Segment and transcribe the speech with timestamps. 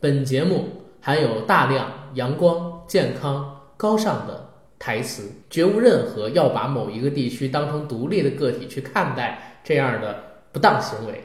[0.00, 0.68] 本节目
[1.02, 3.44] 含有大量阳光、健康、
[3.76, 10.14] 高尚的台词，绝无任何要把某一个地区当成独立的个体去看待这样的
[10.52, 11.24] 不当行为，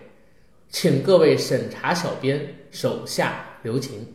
[0.70, 2.42] 请各位审查小编
[2.72, 4.08] 手下留情。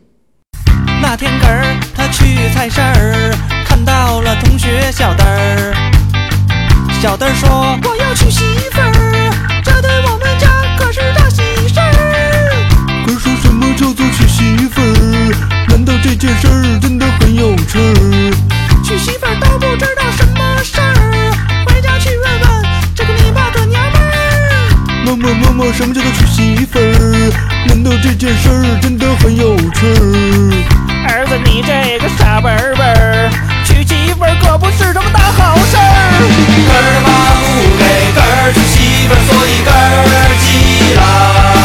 [1.01, 3.33] 那天根儿他去菜市儿，
[3.65, 5.73] 看到了同学小灯儿。
[7.01, 7.49] 小灯儿说
[7.89, 8.91] ：“我要娶媳妇儿，
[14.39, 15.35] 媳妇儿？
[15.67, 16.79] 难道这件事儿。
[16.81, 18.31] 真的很有趣儿？
[18.85, 19.35] 娶媳妇儿。
[19.41, 21.35] 都不知道什么事儿，
[21.67, 22.47] 回家去问问
[22.95, 24.05] 这个你爸的娘们儿。
[25.05, 27.31] 妈妈妈妈，什么叫做娶媳妇儿？
[27.67, 28.79] 难道这件事儿。
[28.81, 31.11] 真的很有趣儿？
[31.11, 31.27] 儿。
[31.27, 33.29] 子，你这个傻笨笨儿，
[33.65, 34.33] 娶媳妇儿。
[34.41, 35.81] 可不是什么大好事儿。
[36.65, 36.87] 根儿。
[37.03, 37.43] 妈不
[37.75, 37.83] 给
[38.15, 38.53] 根儿。
[38.53, 39.75] 娶媳妇儿，所以根儿。
[40.39, 40.47] 急
[40.95, 41.58] 了。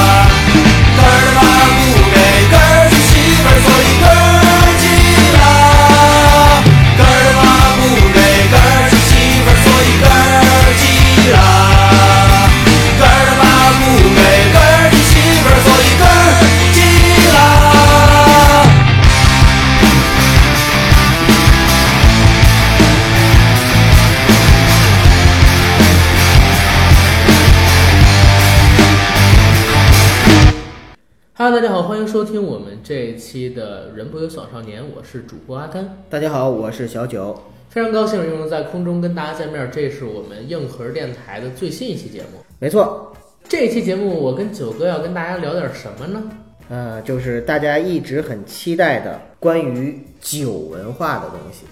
[32.05, 37.34] 迎收听我们这一期的《人不有小少年》，我是主播阿甘，大家好，我是小九。
[37.70, 42.44] 非常高兴又能在空中跟大家见面，这是我们硬核电台的最新一期节目。
[42.58, 43.16] 没错，
[43.48, 46.22] 这期节目我跟九哥要跟大家聊点什么呢？
[46.69, 51.64] 呃，就是大家一直很期待的关于酒文化的东西。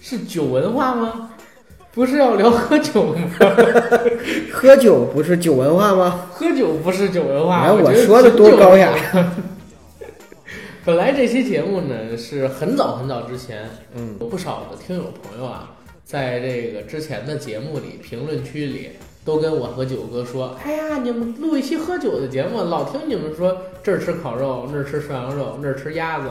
[0.00, 1.30] 是酒文化吗？
[1.92, 3.16] 不是要聊喝酒吗？
[4.54, 6.28] 喝酒不是酒文化吗？
[6.30, 7.62] 喝酒不是酒文化。
[7.62, 9.32] 哎我说的多高雅酒文化。
[10.82, 18.88] 本来这期节目呢是很早很早之前，嗯，有不少的听友朋友啊，在这个之前的节目里评论区里
[19.22, 26.30] 都跟我和九哥说：“哎呀，你们录一期喝酒的节目，老听你们说这儿吃烤肉，那儿吃涮羊肉，那儿吃鸭子，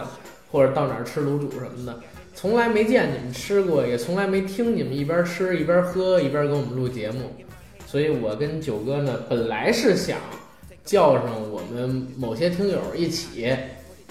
[0.51, 1.99] 或者到哪儿吃卤煮什么的，
[2.33, 7.31] 从来没见你们吃过，也从来没听你们一边吃一边喝一边给我们录节目。
[7.85, 10.17] 所以我跟九哥呢，本来是想
[10.83, 13.47] 叫上我们某些听友一起。”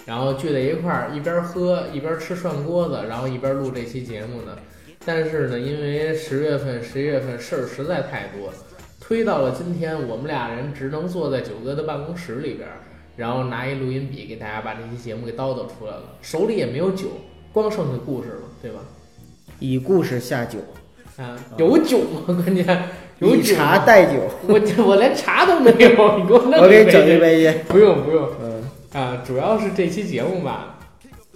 [0.08, 4.56] 然后聚在一块儿，一边喝一边吃涮锅子，然后一边录这期节目呢。
[5.04, 8.50] 但是呢，因为十月份、十一月份事儿实在太多，
[8.98, 12.80] 推到了今天，我们俩人只能坐在九哥的办公室里边儿，
[13.16, 17.08] 然后拿一录音笔给大家把这期节目给叨叨出来了，手里也没有酒，
[17.52, 18.80] 光剩下故事了，对吧？
[19.58, 20.58] 以故事下酒，
[21.18, 22.22] 啊，有酒吗？
[22.42, 22.64] 关键
[23.18, 24.22] 有以茶代酒。
[24.46, 27.58] 我我连茶都没有，你给我弄我给你整一一杯去。
[27.68, 28.47] 不用不用嗯
[28.92, 30.78] 啊，主要是这期节目吧，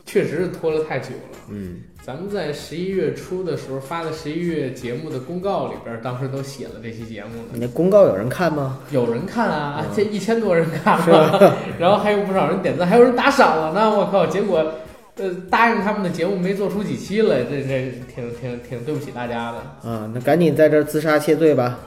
[0.06, 1.38] 确实是拖了太久了。
[1.50, 7.66] 嗯，咱们在十一月初的时候发的十一月节目的公告里边，当时都写了这期节目你呢。
[7.66, 8.78] 那公告有人看吗？
[8.90, 13.90] 有人看啊，嗯这一千多人看了，然后还有不少人点赞，还有人打赏了呢。
[13.90, 14.72] 我靠，结果
[15.16, 19.58] 呃答应他们的节目没做出几期来，这这挺挺挺对不起大家的。
[19.90, 21.78] 啊，那赶紧在这儿自杀谢罪吧。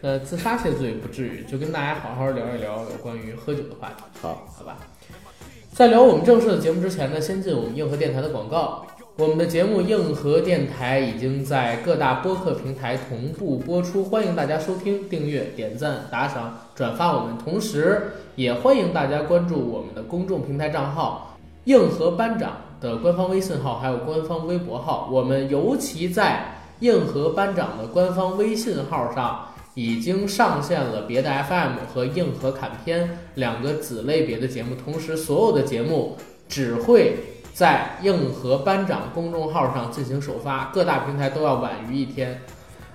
[0.00, 4.04] 呃，自杀谢罪不至于，就跟大家好好聊一聊有关于喝酒的话题。
[4.22, 4.76] 好，好吧。
[5.78, 8.84] 在聊我们正式的节目之前呢，先进我们硬核电台的广告。
[9.16, 17.38] 我们的节目硬核电台已经在各大播客平台同步播出，欢迎大家收听、订阅、点赞、打赏、转发我们。
[17.38, 25.08] 同时，也欢迎大家关注我们的公众平台账号“硬核班长”的官方微信号，还有官方微博号。
[25.12, 29.44] 我们尤其在硬核班长的官方微信号上。
[29.78, 36.16] 已经上线了别的 FM 和硬核砍片两个子类别的节目，同时所有的节目
[36.48, 37.14] 只会
[37.54, 42.40] 在硬核班长公众号上进行首发，各大平台都要晚于一天。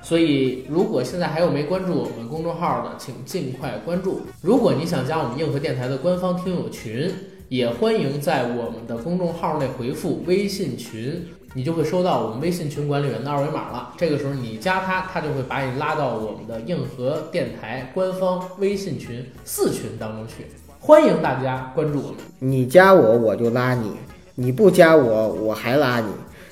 [0.02, 4.24] 所以，如果现在还有没关注我们公众号的，请尽快关注。
[4.42, 7.10] 如果你想加我们硬核电台的官方听友群，
[7.48, 13.94] 也欢迎在我们的公众号内回复微信群，你就会收到我们微信群管理员的二维码了。
[13.96, 20.48] 这个时候你加他，他就会把你拉到我们的硬核电台官方微信群四群当中去。
[20.80, 22.18] 欢迎大家关注我们。
[22.40, 23.92] 你加我我就拉你，
[24.36, 26.08] 你不加我我还拉你。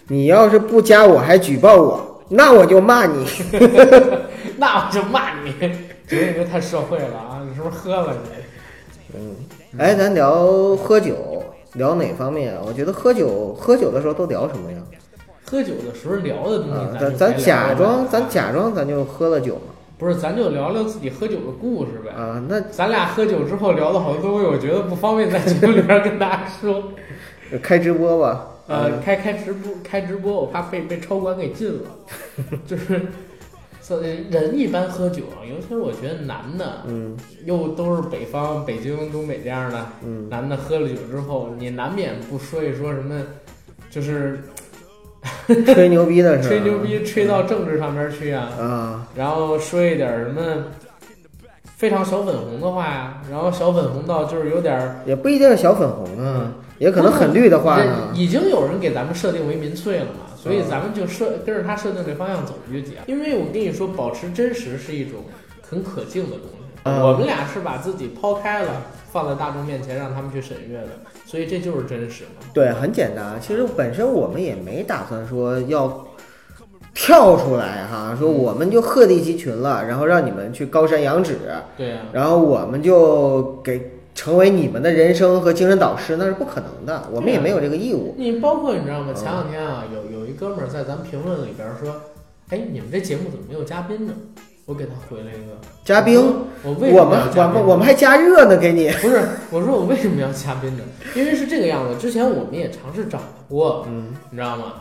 [0.08, 3.26] 你要是不加我还举报我，那我就骂你。
[4.58, 5.52] 那我就骂你，
[6.08, 7.42] 觉得你这太社会了啊！
[7.50, 9.18] 你是不是喝了你？
[9.18, 9.36] 嗯，
[9.80, 11.16] 哎，咱聊喝酒，
[11.74, 12.62] 聊哪方面啊？
[12.66, 14.78] 我觉得喝酒，喝酒的时候都聊什么呀？
[15.46, 19.74] 喝酒的时候聊的东西啊，咱咱咱假装，咱假装咱就喝了酒嘛。
[19.98, 22.12] 不是，咱就聊聊自己喝酒的故事呗。
[22.12, 26.84] 啊，那咱俩喝酒之后聊的好多东西，我觉得不方便在节目里边跟大家说。
[27.62, 28.48] 开直播吧。
[28.68, 31.90] 呃，开开直播，开直播，我怕被被超管给禁了。
[32.66, 33.02] 就是，
[33.92, 43.22] 所以人一般喝酒啊，尤其是我觉得男的，嗯又都是北方、北京、东北这样的嗯，男的，喝了酒之后，你难免不说一说什么，
[43.90, 44.40] 就是
[45.74, 50.42] 吹牛逼的吹牛逼吹到政治上面去啊，啊，然后说一点什么
[51.76, 54.96] 非常小粉红的话呀，然后小粉红到就是有点儿。
[55.06, 57.78] 也不一定是小粉红啊，也可能很绿的话。
[58.14, 62.96] 已经有人给咱们设定为民粹了嘛，所以嗯咱们就设跟着他设定这方向走就行。
[63.06, 65.20] 因为我跟你说，保持真实是一种
[65.62, 66.56] 很可敬的东西。
[66.84, 70.88] 嗯我们俩是把自己抛开了，放在大众面前让他们去审阅的，
[71.28, 72.48] 所以这就是真实嘛。
[72.56, 73.40] 对，很简单。
[73.40, 76.08] 其实本身我们也没打算说要
[76.96, 81.38] 跳出来哈，说我们就鹤立鸡群了，然后让你们去高山仰止，
[81.78, 87.08] 对呀、然后我们就给成为你们的人生和精神导师，那是不可能的。
[87.12, 88.16] 我们也没有这个义务。
[88.18, 89.14] 你包括你知道嗯吗？
[89.14, 91.94] 前两天啊，有有一哥们儿在咱们评论里边说
[92.50, 94.14] ：“哎，你们这节目怎么没有嘉宾呢？”
[94.66, 96.18] 我给他回了一个嘉宾，
[96.64, 98.90] 我为什么我们我们我们还加热呢，给你。
[99.02, 99.20] 不是，
[99.50, 100.84] 我说我为什么要嘉宾呢？
[101.14, 103.20] 因为是这个样子，之前我们也尝试找
[103.50, 104.76] 过，嗯你知道吗？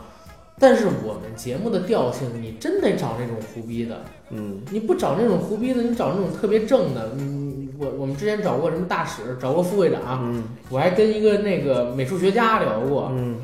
[0.60, 7.10] 但是我们节目的调性，你真得找那种胡逼的，嗯你不找那种胡逼的，你找那种特别正的。
[7.16, 13.38] 嗯，我我们之前找过什么大使，找过副会长，嗯我还跟一个那个美术学家聊过，嗯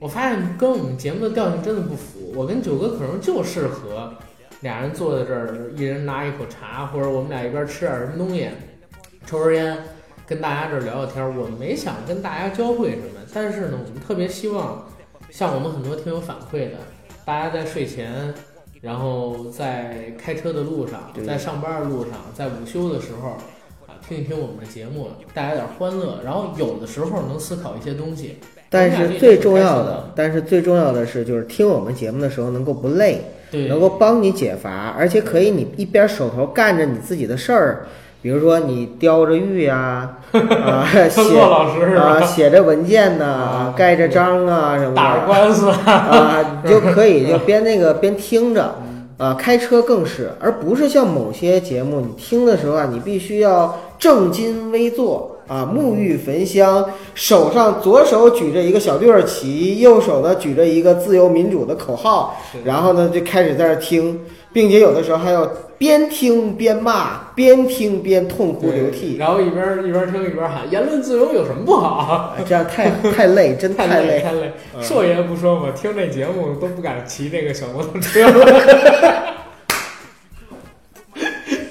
[0.00, 2.32] 我发现跟我们节目的调性真的不符。
[2.34, 4.10] 我跟九哥可能就适合
[4.60, 8.48] 俩人坐在这儿，一人拿一口茶，或者我们俩一边吃点什么东西，
[9.26, 9.76] 抽根烟，
[10.26, 11.30] 跟大家这儿聊聊天儿。
[11.30, 14.88] 我们没想跟大家教会什么，但是呢，我们特别希望
[15.28, 16.78] 像我们很多听友反馈的，
[17.26, 18.32] 大家在睡前。
[18.80, 23.32] 然后在开车的路上，在上班的路上，在午休的时候，
[23.86, 26.18] 啊，听一听我们的节目，带来点欢乐。
[26.24, 28.38] 然后有的时候能思考一些东西，
[28.70, 33.20] 但是最重要的，但是最重要的是，就是听我们节目的时候能够不累，
[33.50, 37.86] 对，能够帮你解乏，而且可以你一边手头干着你自己的事儿，
[38.22, 41.96] 比如说你雕着玉啊、 啊，写骆老师？
[41.96, 48.74] 啊写着文件呐、啊盖着章啊什么打官司，啊， 你就可以就边那个边听着。
[49.18, 64.16] 啊，开车更是，而不是像某些节目，你听的时候啊，你必须要正襟危坐啊，沐浴焚香，手上左手举着一个小绿儿旗，右手呢举着一个自由民主的口号，然后呢就开始在那儿听，
[64.52, 65.44] 并且有的时候还要
[65.76, 71.88] 边听边骂，边听边痛哭流涕，然后一边一边听一边喊言论自由有什么不好？
[71.98, 74.20] 啊 这样太太累，真太太累。
[74.20, 74.52] 太累。
[74.80, 79.32] 说爷不说，我听这节目都不敢骑这个小摩托车了。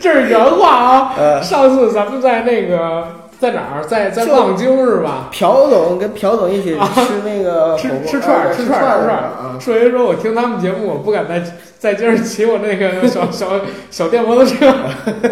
[0.01, 1.13] 这是原话啊！
[1.17, 3.05] 呃上次咱们在那个
[3.39, 5.29] 在哪儿，在在望京是吧？
[5.31, 9.57] 朴总跟朴总一起吃那个吃 火锅吃串儿啊吃串儿吃串吃儿儿啊。
[9.59, 11.41] 硕爷说：“我听他们节目，我不敢再
[11.77, 14.73] 再接着骑我那个小小小电摩托车，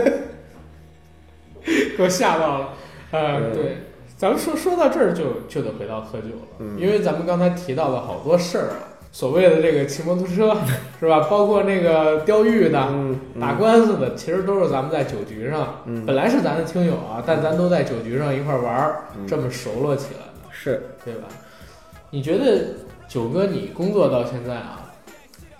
[1.98, 2.69] 给我吓到了。”
[3.12, 3.77] 呃，嗯对，
[4.18, 6.77] 咱们说说到这儿就就得回到喝酒了，嗯。
[6.77, 10.56] 因为咱们刚才提到了好多事儿啊，所谓的这个骑摩托车
[11.00, 11.22] 是吧？
[11.28, 20.34] 包括那个钓鱼的、嗯，打官司的，其实都是咱们在酒局上，嗯本来是咱的听友啊，但咱都在酒局上一块儿玩这么熟络起来的。
[20.52, 21.28] 是对吧？
[22.12, 22.75] 你觉得
[23.10, 24.94] 九哥，你工作到现在啊，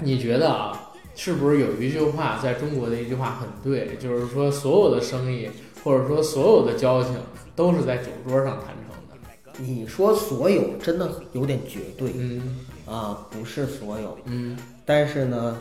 [0.04, 0.80] 你觉得啊，
[1.16, 5.50] 是不是有一句话在中国的一句话很对，就是说所有的生意
[5.84, 7.16] 或者说所有的交情
[7.56, 9.18] 都是在酒桌上谈成的？
[9.58, 15.58] 你说所有真的有点绝对嗯啊，不是所有，嗯但是呢，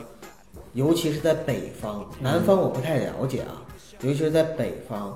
[0.74, 3.62] 尤其是在北方，南方我不太了解啊，
[4.02, 5.12] 尤其是在北方，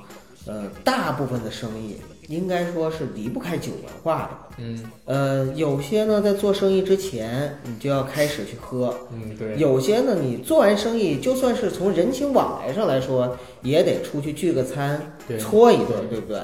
[0.46, 1.96] 呃，大部分的生意
[2.28, 4.30] 应该说是离不开酒文化的。
[4.58, 15.00] 嗯呃，有些呢，在做生意之前，你就要开始去喝；嗯，对，有些呢，你做完生意，就算是从人情往来上来说，也得出去聚个餐，
[15.38, 16.40] 搓一顿，对不对？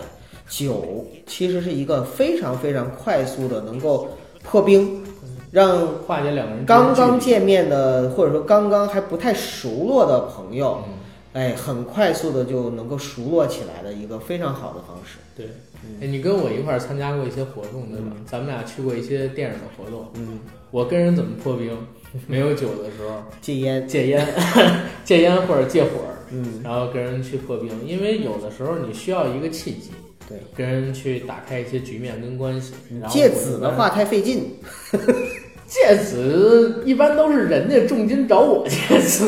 [0.48, 4.08] 酒其实是一个非常非常快速的能够
[4.44, 5.04] 破冰，
[5.56, 10.92] 让化解两个人刚刚见面的或者说刚刚还不太熟络的朋友，嗯
[11.32, 15.16] 哎，很快速的就能够熟络起来的一个非常好的方式。
[15.34, 15.46] 对，
[15.98, 18.08] 哎，你跟我一块儿参加过一些活动，对吧？
[18.14, 20.06] 嗯咱们俩去过一些电影的活动。
[20.16, 21.70] 嗯，我跟人怎么破冰？
[22.26, 24.26] 没有酒的时候 戒烟，戒烟，
[25.04, 25.88] 戒烟或者戒火，
[26.32, 29.90] 嗯，然后跟人去破冰，因为有的时候你需要一个契机，
[30.28, 32.74] 对，跟人去打开一些局面跟关系。
[33.00, 34.54] 然后戒子的话，太费劲。
[35.66, 39.26] 戒子一般都是人家重金找我借此，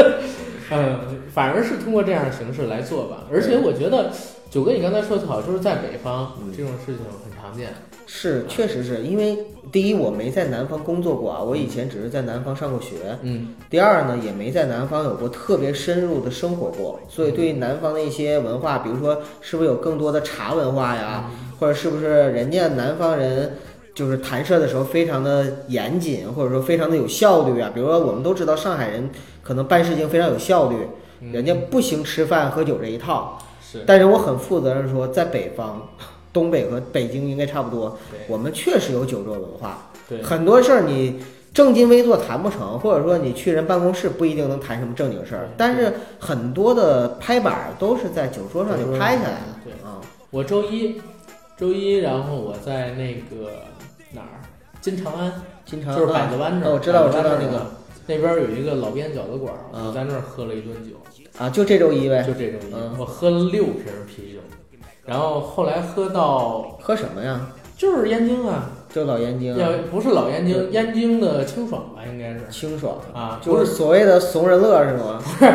[0.72, 0.98] 嗯，
[1.32, 3.24] 反而是通过这样的形式来做吧。
[3.30, 4.10] 而且我觉得
[4.50, 7.68] 九哥你刚才说的好，就是在北方嗯这种事情很常见，
[8.06, 9.36] 是，确实是因为
[9.70, 13.18] 第一我没在南方工作过啊，我以前只是在南方上过学。
[13.22, 13.48] 嗯。
[13.68, 21.30] 第二呢，也没在南方有过特别深入的生活过，所以对于南方的一些文化，比如说是不是有更多的茶文化呀，
[21.60, 23.56] 或者是不是人家南方人
[23.96, 27.70] 就是弹射的时候非常的严谨，或者说非常的有效率啊。
[27.74, 29.08] 比如说我们都知道上海人
[29.42, 30.76] 可能办事情非常有效率，
[31.22, 33.38] 嗯人家不行吃饭喝酒这一套。
[33.60, 35.88] 是但是我很负责任说，在北方，
[36.30, 37.98] 东北和北京应该差不多，
[38.28, 39.90] 我们确实有酒桌文化。
[40.06, 41.18] 对很多事儿你
[41.54, 45.48] 正襟危坐谈不成，或者说你去人办公室不一定能谈什么正经事儿。
[45.56, 49.60] 但是很多的拍板儿都是在酒桌上就拍下来了。
[49.64, 49.98] 对啊，
[50.30, 51.00] 我周一
[51.56, 53.62] 周一，然后我在那个
[54.86, 55.32] 金长安，
[55.64, 57.66] 经常就是百子湾这儿，啊我知道我知道那个。
[58.06, 60.94] 那边有一个老边饺子馆我在那儿喝了一顿酒，
[61.36, 62.22] 啊，就这周一呗。
[62.22, 62.94] 就这周一，嗯。
[62.96, 64.38] 我喝了六瓶啤酒，
[65.04, 67.48] 然后后来喝到喝什么呀？
[67.76, 72.42] 就是燕京啊，就老燕京啊，要不是老燕京，燕京的清爽吧，应该是。
[72.48, 75.20] 清爽，啊，就不是所谓的怂人乐是吗？
[75.20, 75.52] 不 是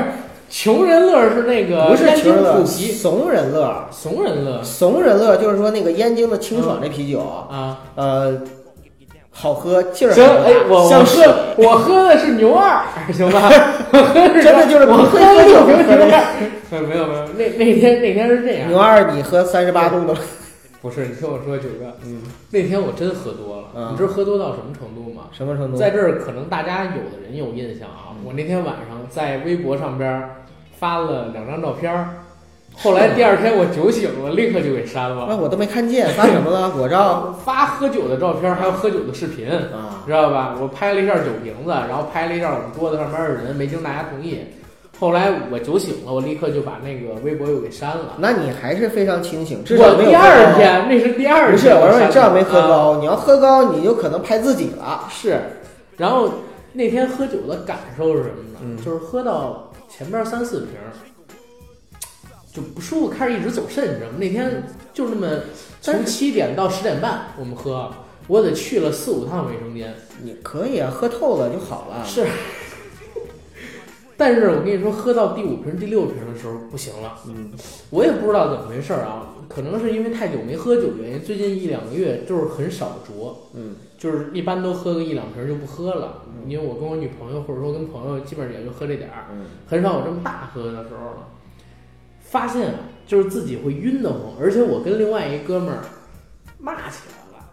[0.50, 3.88] 穷人乐是那个不是穷人乐，怂人乐。
[3.92, 4.62] 怂人乐。
[4.62, 7.80] 怂人乐就是说那个燕京的清爽这啤酒，啊。
[7.96, 8.38] 呃，
[9.42, 13.50] 好喝，劲儿行，哎，我我喝我喝的是牛二， 行吧？
[13.92, 16.22] 我喝的是真的就是我喝的酒是牛二。
[16.88, 20.16] 没有没有，那那天那天是这样，牛二，你喝三十八度的，
[20.80, 22.22] 不是你听我说，九哥，嗯，
[22.52, 25.24] 那天我真喝多了，嗯你知道喝多到什么程度吗？
[25.32, 25.78] 什么程度？
[25.78, 30.24] 在这儿可能大家有的人有印象啊，我那天晚上在微博上边
[30.80, 32.08] 发了两张照片儿，
[32.76, 35.28] 后来第二天我酒醒了，立刻就给删了。
[35.30, 35.38] 那。
[35.38, 36.74] 我都没看见，发什么了？
[36.78, 40.56] 我照 发喝酒的照片，还有喝酒的视频，啊，知道吧？
[40.60, 44.40] 我拍了一下酒瓶子，然后拍了一下我们桌子上面的人，没经大家同意。
[45.00, 48.16] 后来我酒醒了，我立刻就把那个微博又给删了。
[48.18, 50.16] 那你还是非常清醒，至少没有我第。
[50.16, 51.52] 二天，那是第二天。
[51.52, 55.08] 不是，我说你这样没喝啊高，你要喝高，你就可能拍自己了。
[55.10, 55.40] 是，
[55.98, 56.30] 然后
[56.74, 58.60] 那天喝酒的感受是什么呢？
[58.64, 60.94] 嗯就是喝到前边三四瓶儿
[62.52, 64.18] 就不舒服，开始一直走肾，你知道吗？
[64.20, 65.28] 那天就那么
[65.80, 67.92] 从七点到十点半我们喝，
[68.28, 69.94] 我得去了四五趟卫生间。
[70.24, 72.06] 你可以啊，喝透了就好了。
[72.06, 72.28] 是，
[74.18, 77.20] 但是我跟你说，喝到第五瓶、第六瓶的时候不行了。
[77.26, 77.52] 嗯，
[77.90, 86.24] 我也不知道怎么回事啊，可能是因为太久没喝酒的原因，最近一两个月就是很少酌，嗯，就是一般都喝个一两瓶就不喝了。
[86.46, 91.28] 因为我跟我女朋友或者说跟朋友，基本上也就喝这点儿，嗯很少有这么大喝的时候了。
[92.32, 95.80] 发现啊，就是自己会晕得慌，而且我跟另外一哥们儿
[96.58, 97.46] 骂起来了，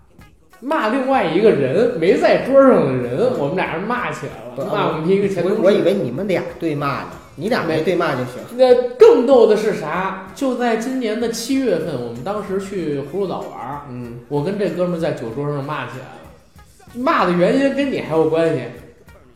[0.60, 5.58] 骂另外一个人没在桌上的人，我们俩人骂起来了，骂我们一个前同事。
[5.58, 8.34] 我我以为你们俩对骂呢，你俩没对骂就行。
[8.56, 10.28] 那更逗的是啥？
[10.32, 17.02] 就在今年的七月份，我们当时去葫芦岛玩儿，嗯，我跟这哥们儿在酒桌上骂起来了。
[17.02, 18.62] 骂的原因跟你还有关系。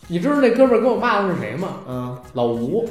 [0.06, 1.68] 你知道那哥们儿跟我骂的是谁吗？
[1.88, 2.88] 嗯，老吴。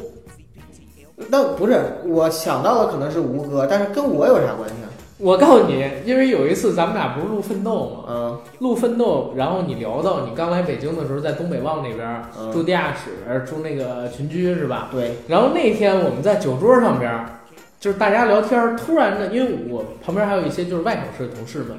[1.29, 4.89] 那不是我想到的可能是吴哥，但是跟我有啥关系啊？
[5.17, 8.05] 我告诉你，因为有一次咱们俩不是录《奋斗》吗？
[8.09, 14.89] 嗯录《奋斗》，然后你聊到你刚来北京的时候，在东北旺那边住地下室，住那个群居是吧？
[14.91, 17.25] 对，然后那天我们在酒桌上边儿，
[17.79, 21.77] 就是大家聊天儿，突然的，因为我旁边还有一些就是外省市的同事们，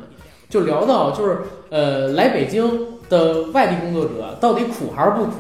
[0.48, 1.38] 就聊到就是
[1.70, 5.32] 呃来北京的外地工作者到底苦还是不苦？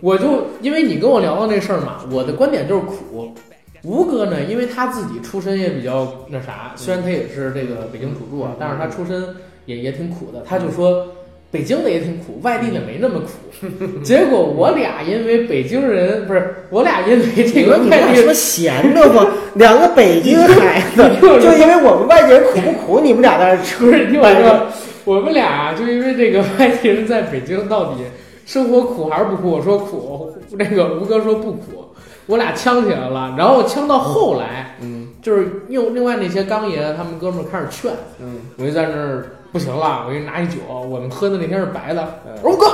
[0.00, 3.34] 我就因为你跟我聊到这事儿嘛，我的观点就是苦。
[3.82, 9.34] 吴哥呢，因为他自己出身也比较那啥，虽然他也是这个北京土著啊，但是他出身
[9.66, 10.42] 也也挺苦的。
[10.46, 11.06] 他就说
[11.50, 13.66] 北京的也挺苦，外地的没那么苦。
[14.02, 23.84] 结果我俩因为北京人不是我俩因为这你个外地说闲的慌，两个北京孩子，就因为我们外地人苦不苦，你们俩在那吃。
[23.84, 24.66] 不是，你听我说，
[25.06, 28.04] 我们俩啊就因为这个外地人在北京到底
[28.44, 29.50] 生活苦还是不苦？
[29.52, 31.94] 我说苦，那个吴哥说不苦，
[32.26, 33.32] 我俩呛起来了。
[33.38, 42.02] 然后呛到后来，嗯就是用另外那些刚爷他们哥们儿开始劝，嗯，我就在那儿不行了，我给你拿一酒，我们喝的那天是白的。
[42.26, 42.66] 嗯我说吴哥，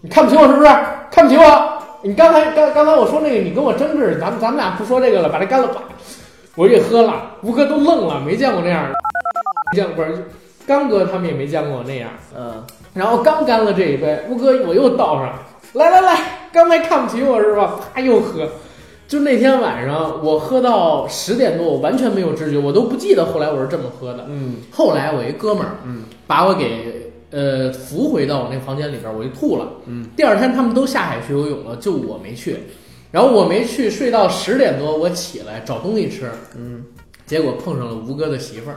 [0.00, 0.68] 你看不起我是不是？
[1.10, 1.82] 看不起我？
[2.00, 5.82] 你刚才刚刚才我说那个，你跟我争执，咱们咱们俩不说这个了，把这干了吧。
[6.56, 8.94] 我也喝了，吴哥都愣了，没见过那样的，
[9.72, 10.28] 没见过不是，
[10.66, 12.10] 刚哥他们也没见过我那样。
[12.36, 12.64] 嗯，
[12.94, 15.38] 然后刚干了这一杯，吴哥我又倒上，
[15.74, 17.80] 来来来，刚才看不起我是吧？
[17.94, 18.48] 啪又喝。
[19.08, 24.24] 就那天晚上，我喝到十点多，我完全没有知觉，我都不记得后来我是这么喝的。
[24.28, 29.68] 嗯后来我一哥们儿，嗯，把我给呃扶回到我那房间里边儿，我就吐了。
[29.86, 32.56] 嗯，第二天他们都下海去游泳了，就我没去。
[33.10, 36.82] 然后我没去，睡到十点多，我起来找东西吃，嗯，
[37.26, 38.76] 结果碰上了吴哥的媳妇儿。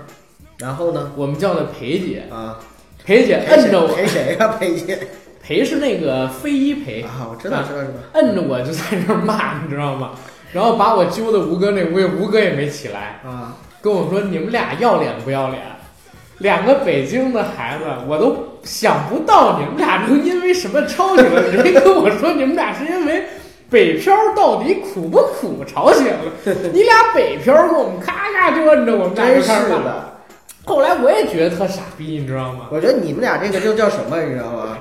[0.57, 1.11] 然后呢？
[1.15, 2.59] 我们叫她裴姐，啊，
[3.05, 4.47] 裴姐摁着我，陪谁呀？
[4.59, 4.97] 裴姐
[5.43, 7.93] 裴是那个非一裴，啊，我知道，知道，知道。
[8.13, 10.11] 摁着我就在那儿骂，你知道吗？
[10.53, 15.61] 然后把我揪到吴哥那屋，吴哥也没起来，啊，跟我说：“你们俩要脸不要脸？
[16.39, 21.41] 两个北京的孩子，我都想不到你们俩能因为什么吵起来。
[21.41, 23.23] 人家跟我说你们俩是因为
[23.69, 26.31] 北漂到底苦不苦吵起来了。
[26.73, 29.83] 你俩北漂跟我们咔咔就摁着我们俩真就开始骂。
[29.83, 30.14] 的。
[30.65, 32.67] 后来我也觉得特傻逼，你知道吗？
[32.71, 34.77] 我觉得你们俩这个就叫什么，你知道吗？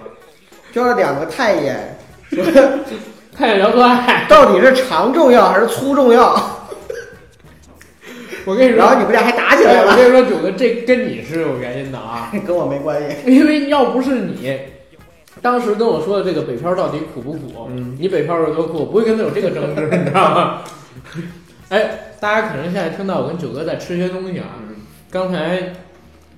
[0.72, 1.98] 叫两个太监，
[2.30, 2.44] 说
[3.36, 6.34] 太聊个爱，到底是长重要还是粗重要？
[8.46, 12.30] 我跟你说，然后你们俩还打起来了，哎我跟你说，九哥，这跟你是有原因的啊。
[12.46, 13.16] 跟我没关系。
[13.30, 14.58] 因为要不是你
[15.42, 20.62] 当时跟我说的这个北漂到底苦不苦，嗯你北漂有多苦，我不会跟他有这个争执，你知道吗？
[21.70, 24.46] 哎，大家可能现在听到我跟九哥在吃些东西啊，
[25.14, 25.72] 刚才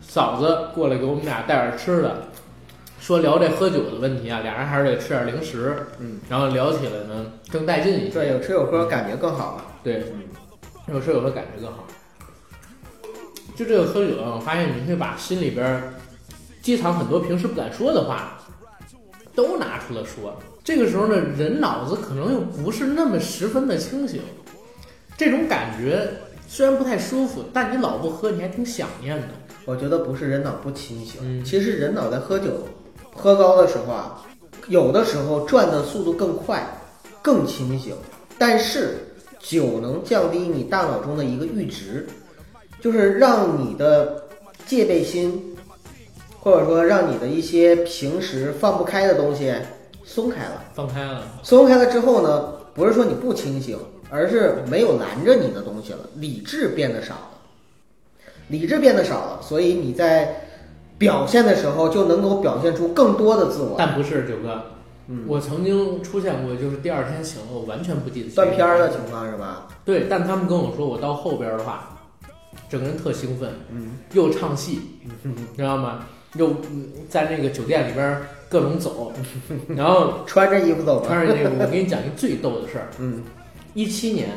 [0.03, 2.29] 嫂子过来给我们俩带点吃的，
[3.01, 9.65] 说聊这喝酒的问题啊，俩人还是得吃点零食，嗯，然后聊起来呢更带劲一些，对，有吃有喝，感觉更好了。
[9.83, 10.05] 对，
[10.89, 11.87] 有时候有时候感觉更好。
[13.57, 15.95] 就这个喝酒啊，我发现你会把心里边儿
[16.61, 18.39] 积藏很多平时不敢说的话，
[19.35, 20.39] 都拿出来说。
[20.63, 24.21] 这个时候呢，人脑子可能又不是那么十分的清醒，
[25.17, 26.07] 这种感觉
[26.49, 29.29] 虽然不太舒服，但你老不喝，你还挺想念的。
[29.65, 32.67] 我觉得不是人脑不清醒，嗯其实人脑在喝酒、
[33.15, 34.25] 喝高的时候啊，
[34.69, 36.65] 有的时候转的速度更快，
[37.21, 37.95] 更清醒。
[38.39, 38.99] 但是
[39.41, 42.07] 酒能降低你大脑中的一个阈值，
[42.81, 44.23] 就是让你的
[44.67, 45.57] 戒备心，
[46.39, 49.53] 或者说让你的一些平时放不开的东西
[50.05, 50.63] 松开了。
[50.75, 53.77] 放开了，松开了之后呢，不是说你不清醒，
[54.11, 57.31] 而是没有拦着你的东西了，理智变得少了，
[58.49, 60.43] 理智变得少了，所以你在
[60.99, 63.75] 表现的时候就能够表现出更多的自我。
[63.79, 64.63] 但不是九哥，
[65.09, 69.69] 嗯，我曾经出现过，就是第二天醒了，我完全不记得断片儿的情况是吧？
[69.85, 71.99] 对，但他们跟我说，我到后边儿的话，
[72.69, 74.81] 整个人特兴奋，嗯，又唱戏，
[75.23, 76.07] 你知道吗？
[76.35, 79.11] 又嗯在那个酒店里边儿各种走，
[79.75, 81.07] 然后穿着衣服走吧。
[81.09, 82.89] 穿着那个，我给你讲一个最逗的事儿。
[82.99, 83.23] 嗯
[83.77, 84.31] 一七年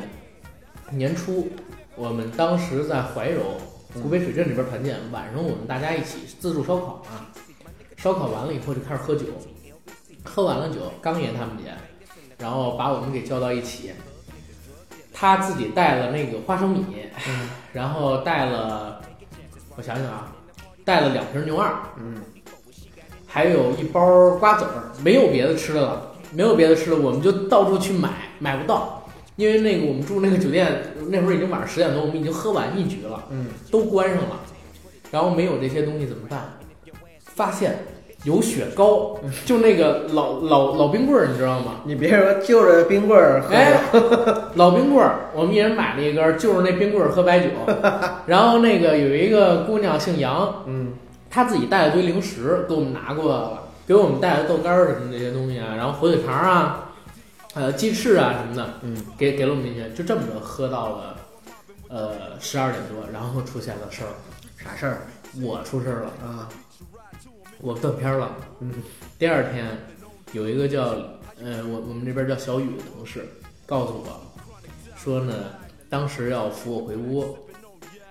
[0.92, 1.48] 年初，
[1.96, 3.56] 我们当时在怀柔
[3.94, 7.32] 湖北水镇这边团建，晚上我们大家一起自助烧烤啊，
[7.96, 9.28] 烧烤完了以后就开始喝酒，
[10.26, 11.72] 喝完了酒，刚爷他们姐，
[12.38, 13.94] 然后把我们给叫到一起，
[15.14, 16.84] 他自己带了那个花生米，
[17.72, 19.02] 然后带了，
[19.78, 20.36] 我想想啊，
[20.84, 22.22] 带了两瓶牛二，嗯，
[23.26, 28.99] 还有一包瓜子儿，没有别的吃的了，没有别的吃的，我们就到处去买，买不到，
[29.40, 30.68] 因为那个我们住那个酒店，
[31.08, 34.42] 那会儿已经晚上十点多，我们已经喝完一局了，嗯，都关上了，
[35.12, 36.58] 然后没有这些东西怎么办？
[37.24, 37.86] 发现
[38.26, 41.76] 有雪糕，就那个老老老冰棍儿，你知道吗？
[41.86, 43.80] 你别说就着冰棍儿喝，哎，
[44.56, 47.48] 老冰棍儿，我们一人买了一根儿，就是那冰棍儿喝白酒，
[48.28, 50.92] 然后那个有一个姑娘姓杨，嗯，
[51.30, 56.89] 她自己带了堆零食给我们拿过来了，给我们带了豆干儿什么这些东西啊，然后火腿肠啊，
[57.56, 61.18] 呃鸡翅啊什么的，嗯，给给了我们一些，就这么着喝到了，
[61.90, 64.10] 呃十二点多，然后出现了事儿，
[64.58, 65.02] 啥事儿
[65.42, 66.50] 我出事儿了，啊？
[67.62, 68.32] 我断片儿了。
[68.60, 68.72] 嗯，
[69.20, 69.66] 第二天
[70.32, 70.82] 有一个叫
[71.42, 73.28] 呃我我们这边叫小雨的同事
[73.66, 74.22] 告诉我，
[74.96, 75.34] 说呢
[75.90, 77.36] 当时要扶我回屋，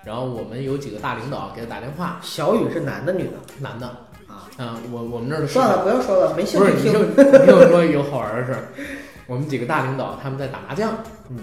[0.03, 3.33] 然后我们有几个大领导给他打电话，小雨是男的女的？
[3.59, 3.87] 男的
[4.27, 7.15] 啊，嗯，我我们那儿的市算了，不要说了，没兴不是你趣听。
[7.15, 8.67] 听你听我说一个好玩的事儿，
[9.29, 10.91] 我们几个大领导他们在打麻将，
[11.29, 11.37] 嗯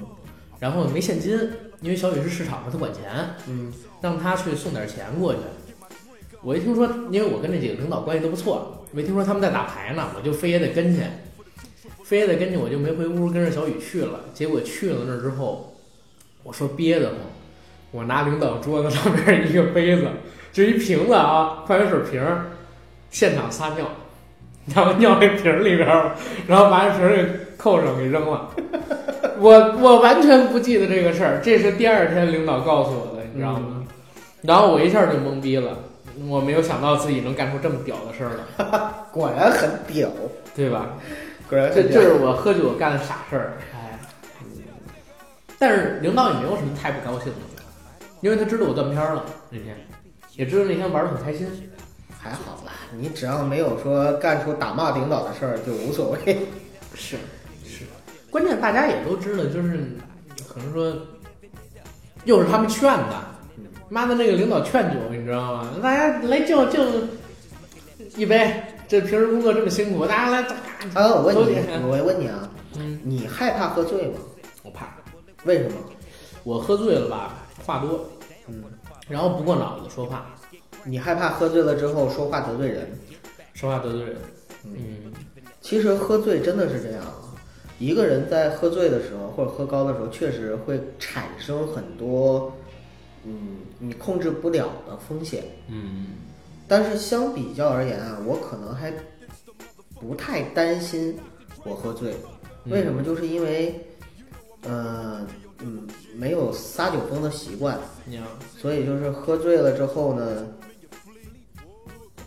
[0.59, 1.38] 然后没现金，
[1.81, 3.05] 因为小雨是市场嘛，他管钱，
[3.46, 5.38] 嗯让他去送点钱过去。
[6.42, 11.03] 我一听说，因为我跟这几个领导关系都不错，我一听说他们在打牌呢，我就非也得跟去，
[12.03, 14.20] 非也得跟去，我就没回屋，跟着小雨去了。
[14.35, 15.77] 结果去了那儿之后，
[16.42, 17.18] 我说憋得慌，
[17.92, 20.09] 我拿领导桌子上面一个杯子，
[20.53, 22.46] 就一瓶子啊，矿泉水瓶儿，
[23.11, 23.90] 现场撒尿，
[24.75, 25.87] 然后尿那瓶儿里边
[26.46, 28.51] 然后把这瓶儿给扣上给扔了。
[29.38, 33.85] 我我完全不记得这个事儿，这是第二天领导告诉我的，你知道吗？
[34.42, 35.77] 然后我一下就懵逼了，
[36.29, 38.64] 我没有想到自己能干出这么屌的事儿来，
[39.12, 40.09] 果然很屌，
[40.55, 40.90] 对吧？
[41.49, 41.71] 果然。
[41.75, 43.99] 这这是我喝酒干的傻事儿，哎。
[45.59, 47.62] 但是领导也没有什么太不高兴的，
[48.21, 49.77] 因为他知道我断片儿了那天，
[50.35, 51.47] 也知道那天玩的很开心。
[52.19, 56.37] 还好啦，你只要没有说干出打骂领导的事儿，就无所谓。
[56.95, 57.16] 是是，
[58.37, 59.96] 关键大家也都知道，就是
[60.46, 60.94] 可能说，
[62.25, 63.25] 又是他们劝的，
[63.88, 65.70] 妈的那个领导劝酒，你知道吗？
[65.83, 67.09] 大家来敬敬
[68.14, 70.42] 一杯，这平时工作这么辛苦，大家来。
[70.92, 72.46] 啊，我问你，我问你啊，
[72.77, 74.18] 嗯，你害怕喝醉吗？
[74.62, 74.94] 我怕
[75.44, 75.77] 为什么？
[76.44, 78.07] 我喝醉了吧，话多，
[78.49, 78.62] 嗯，
[79.09, 80.27] 然后不过脑子说话，
[80.85, 82.87] 你害怕喝醉了之后说话得罪人。
[83.55, 84.16] 说话得罪人。
[84.64, 85.11] 嗯，
[85.62, 87.26] 其实喝醉真的是这样啊，
[87.79, 92.53] 一个人在喝醉的时候或者喝高的时候，确实会产生很多，
[93.25, 95.45] 嗯，你控制不了的风险。
[95.69, 96.07] 嗯，
[96.67, 98.93] 但是相比较而言啊，我可能还
[100.01, 101.17] 不太担心
[101.65, 102.15] 我喝醉，
[102.65, 103.03] 嗯为什么？
[103.03, 103.75] 就是因为，
[104.62, 105.27] 呃，
[105.61, 107.79] 嗯，没有撒酒疯的习惯，
[108.57, 110.47] 所以就是喝醉了之后呢，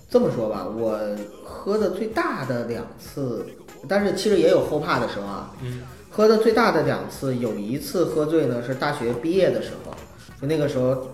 [0.10, 1.00] 这么说吧，我
[1.44, 3.46] 喝的最大的两次，
[3.88, 5.52] 但是其实也有后怕的时候啊。
[5.62, 9.94] 嗯，喝的最大的两次，有一次喝醉呢是大学毕业的时候，
[10.42, 11.08] 就那个时候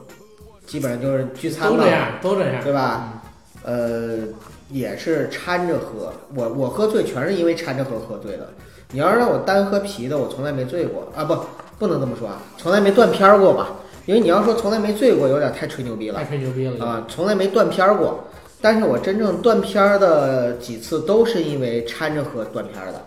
[0.66, 3.22] 基本上就是聚餐嘛都这，样，都这样，对吧？
[3.64, 4.20] 呃，
[4.70, 6.12] 也是掺着喝。
[6.34, 8.50] 我我喝醉全是因为掺着喝喝醉的。
[8.92, 11.24] 你要是让我单喝啤的，我从来没醉过啊！
[11.24, 11.36] 不，
[11.80, 13.76] 不能这么说啊，从来没断片儿过吧？
[14.06, 17.06] 因为你要说从来没醉过，有点太吹牛逼了太吹牛逼了啊！
[17.10, 18.24] 从来没断片儿过。
[18.62, 23.06] 但是我真正断片儿的几次都是因为掺着喝断片儿的。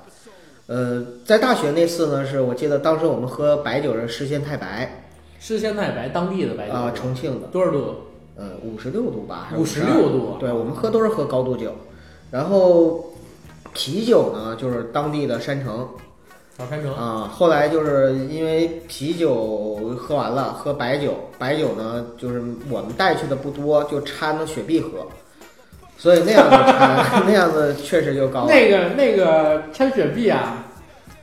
[0.66, 5.04] 呃，在大学那次呢，是我记得当时我们喝白酒是诗仙太白
[5.40, 7.94] 诗仙太白，当地的白酒啊，重庆的，多少度？
[8.36, 10.36] 呃，五十六度吧，五十六度。
[10.38, 11.72] 对，我们喝都是喝高度酒，
[12.30, 13.04] 然后
[13.72, 15.88] 啤酒呢就是当地的山城
[16.58, 16.94] 老山城。
[16.94, 17.30] 啊。
[17.34, 25.06] 后来就是因为啤酒喝完了，喝白酒，白酒呢就是我们带去的不多，就掺了雪碧喝，
[25.98, 28.46] 所以那样子掺 那样子确实就高了。
[28.48, 30.64] 那个那个掺雪碧啊，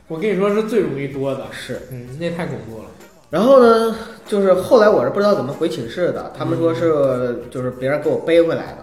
[0.06, 1.46] 我跟你说是最容易多的。
[1.50, 2.84] 是，嗯，那太恐怖了。
[3.30, 8.78] 然后呢，就是后来我是不知道怎么回寝室的，他们说是就是别人给我背回来的。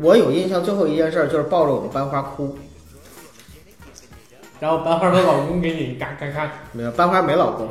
[0.00, 2.56] 我有印象，最后一件事儿就是抱着我们班花哭。
[4.58, 7.68] 然后班花她老公给你嘎嘎嘎，没有，班花没老公，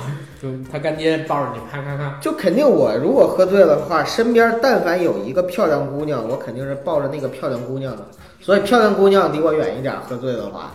[0.42, 2.18] 就她干爹抱着你咔咔咔。
[2.20, 8.06] 就肯定我如果喝醉了的话，身边但凡有一个漂亮姑娘，我肯定是抱着那个漂亮姑娘的。
[8.40, 10.72] 所以漂亮姑娘离我远一点，喝醉的话。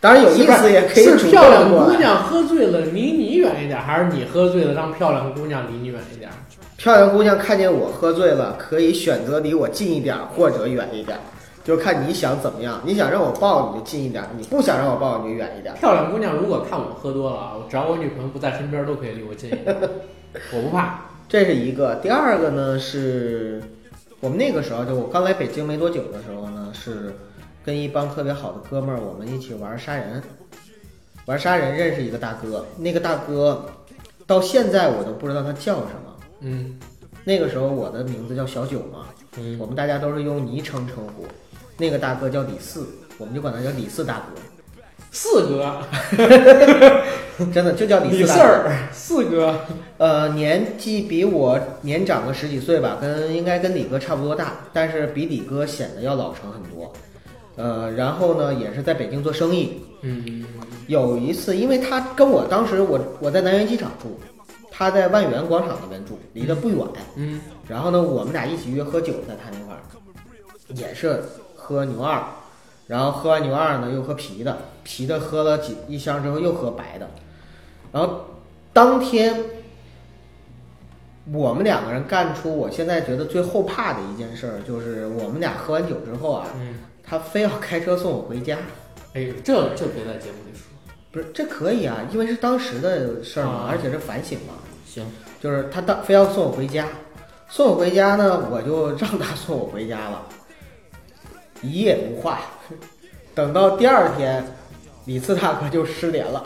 [0.00, 1.70] 当然有意思也可以漂亮。
[1.70, 6.30] 姑娘喝醉了离你远一点，还是你喝醉了让漂亮姑娘离你远一点？
[6.78, 11.18] 漂亮姑娘看见我喝醉了，可以选择离我近一点或者远一点，
[11.64, 12.80] 就看你想怎么样。
[12.84, 15.74] 你想让我抱你就近一点，你不想让我抱你就远一点。
[15.76, 19.76] 漂亮姑娘如果看我喝多了啊，只要我女朋友不在身边，都可以离我近一点，
[20.52, 21.00] 我不怕。
[21.28, 21.94] 这是一个。
[21.96, 23.62] 第二个呢是，
[24.20, 27.14] 我们那个时候就我刚来北京没多久的时候呢，是
[27.64, 30.22] 跟一帮特别好的哥们儿，我们一起玩杀人。
[31.26, 33.64] 玩杀人认识一个大哥，那个大哥
[34.26, 36.16] 到现在我都不知道他叫什么。
[36.40, 36.80] 嗯
[37.22, 41.26] 那个时候我的名字叫小九嘛，嗯我们大家都是用昵称称呼。
[41.80, 44.40] 那个大哥叫李四，我们就管他叫李四大哥，
[45.10, 45.80] 四哥，
[47.52, 48.40] 真的就叫李李四大哥。
[48.40, 49.60] 四儿，四哥，
[49.96, 56.92] 呃，年纪比我年长个十几岁吧，跟应该跟李哥差不多大，但是比李哥显得要老成很多。
[57.56, 59.82] 呃，然后呢，也是在北京做生意。
[60.02, 60.44] 嗯
[60.86, 64.18] 有一次，因为他跟我当时我我在南苑机场住，
[64.70, 66.78] 他在万源广场那边住，离得不远。
[67.16, 69.80] 嗯然后呢，我们俩一起约喝酒，在他那块儿，
[70.74, 71.22] 也是
[71.70, 72.20] 喝牛二，
[72.88, 77.08] 然后喝完牛二呢，又喝啤的，啤的喝了几一箱之后又喝白的，
[77.92, 78.24] 然后
[78.72, 79.36] 当天
[81.32, 88.58] 我们两个人干出我现在觉得最后怕的一件事儿，就是我们俩喝完酒之后啊，嗯，他非要开车送我回家。
[89.14, 90.66] 哎呦，这这别在节目里说。
[91.12, 94.54] 不是，这可以啊，因为是当时的事儿嘛，啊而且是反省嘛。
[94.84, 95.06] 行，
[95.40, 96.88] 就是他当非要送我回家，
[97.48, 100.26] 送我回家呢，我就让他送我回家了，
[101.62, 102.40] 一夜无话。
[103.34, 104.44] 等到第二天，
[105.04, 106.44] 李四大哥就失联了，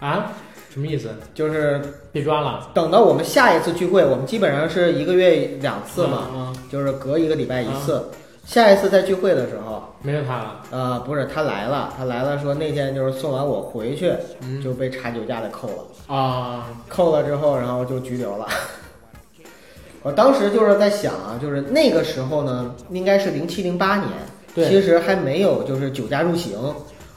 [0.00, 0.32] 啊，
[0.70, 1.10] 什么意思？
[1.34, 1.80] 就是
[2.12, 2.68] 被抓了？
[2.74, 8.04] 等到我们下一次聚会，我们基本上是一个月两次嘛，嗯，就是隔一个礼拜一次。
[8.44, 10.56] 下一次再聚会的时候，没有他了。
[10.72, 16.14] 呃，不是他来了，他来了说那天就是送完我回去嗯就被查酒驾的扣了。
[16.14, 18.48] 啊，扣了之后，然后就拘留了。
[20.02, 24.08] 我当时就是在想啊，就是那个时候呢，应该是零七零八年，
[24.54, 26.58] 对其实还没有就是酒驾入刑，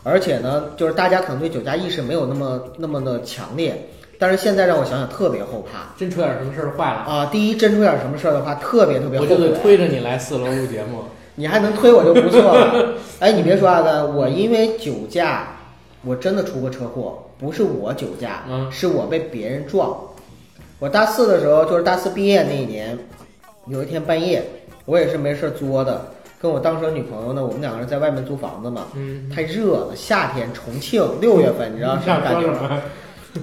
[0.04, 3.76] 而且呢，就是大家可能对酒驾意识没有那么那么的强烈。
[4.17, 7.30] 但是现在让我想想，特别后怕真出点什么事儿坏了，啊！
[7.30, 9.60] 第一，真出点什么事儿的话，特别特别后我就得悔。
[9.62, 11.00] 推着你来四楼录节目。
[11.36, 12.93] 你还能推我就不错了。
[13.19, 15.48] 哎，你别说阿甘，我因为酒驾，
[16.06, 20.00] 我真的出过车祸，不是我酒驾，嗯是我被别人撞。
[20.80, 22.98] 我大四的时候，就是大四毕业那一年，
[23.68, 24.44] 有一天半夜，
[24.86, 26.02] 我也是没事儿作的，
[26.42, 32.58] 跟我当时的女朋友呢，我们两个人在外面租房子嘛，嗯，太热了，夏天重庆六月份，你知道什么感觉吗？
[32.60, 32.82] 说什么？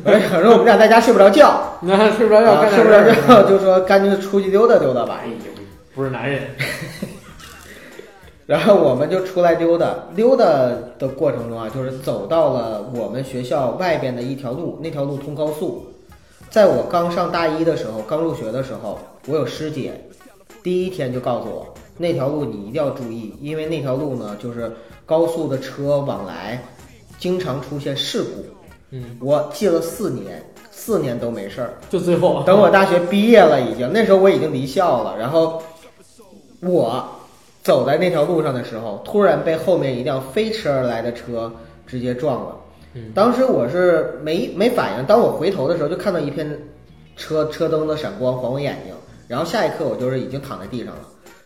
[0.05, 5.29] 我想说我们俩在家睡不着觉， 那睡不着觉睡不着觉， 就说干脆出去溜达溜达吧哎。
[5.29, 5.35] 呦，
[5.95, 6.43] 不是男人，
[8.47, 10.45] 然后我们就出来溜达，溜达
[10.99, 15.92] 的过程中啊，就是走到了我们学校外边的一条路，那条路通高速。
[16.53, 19.99] 在我刚上大一的时候，刚入学的时候，我有师姐，
[20.63, 24.71] 第一天就告诉我，那条路你一定要注意，因为那条路呢，就是
[25.07, 26.63] 高速的车往来，
[27.19, 28.45] 经常出现事故。
[28.91, 31.73] 嗯，我记了四年，四年都没事儿。
[31.89, 35.63] 就最后等我大学毕业了，已经那时候我已经离校了，然后
[36.61, 37.03] 我
[37.63, 41.51] 走在那条路上的时候，突然被后面一辆飞驰而来的车
[41.87, 42.57] 直接撞了。
[42.95, 46.59] 嗯当时我是没没反应，当我回头的时候，就看到一片
[47.17, 48.95] 车车灯的闪光晃我眼睛，
[49.29, 51.01] 然后下一刻我就是已经躺在地上了。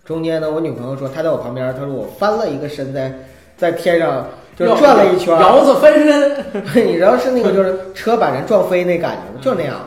[0.05, 3.13] 中间呢，我女朋友说她在我旁边，她说我翻了一个身在
[3.57, 6.45] 在天上，就转了一圈儿，摇子翻身，
[6.87, 9.41] 你知道是那个就是车把人撞飞那感觉吗？
[9.41, 9.81] 就是那样。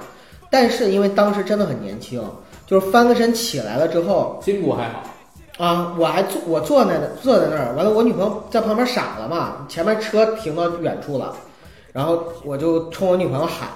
[0.50, 2.22] 但是因为当时真的很年轻，
[2.66, 5.04] 就是翻个身起来了之后筋骨还好，
[5.64, 11.36] 啊，我还坐我坐在那坐在那儿，完了我女朋友在旁边傻了嘛，前面车停到远处了，
[11.92, 13.70] 然后我就冲我女朋友喊，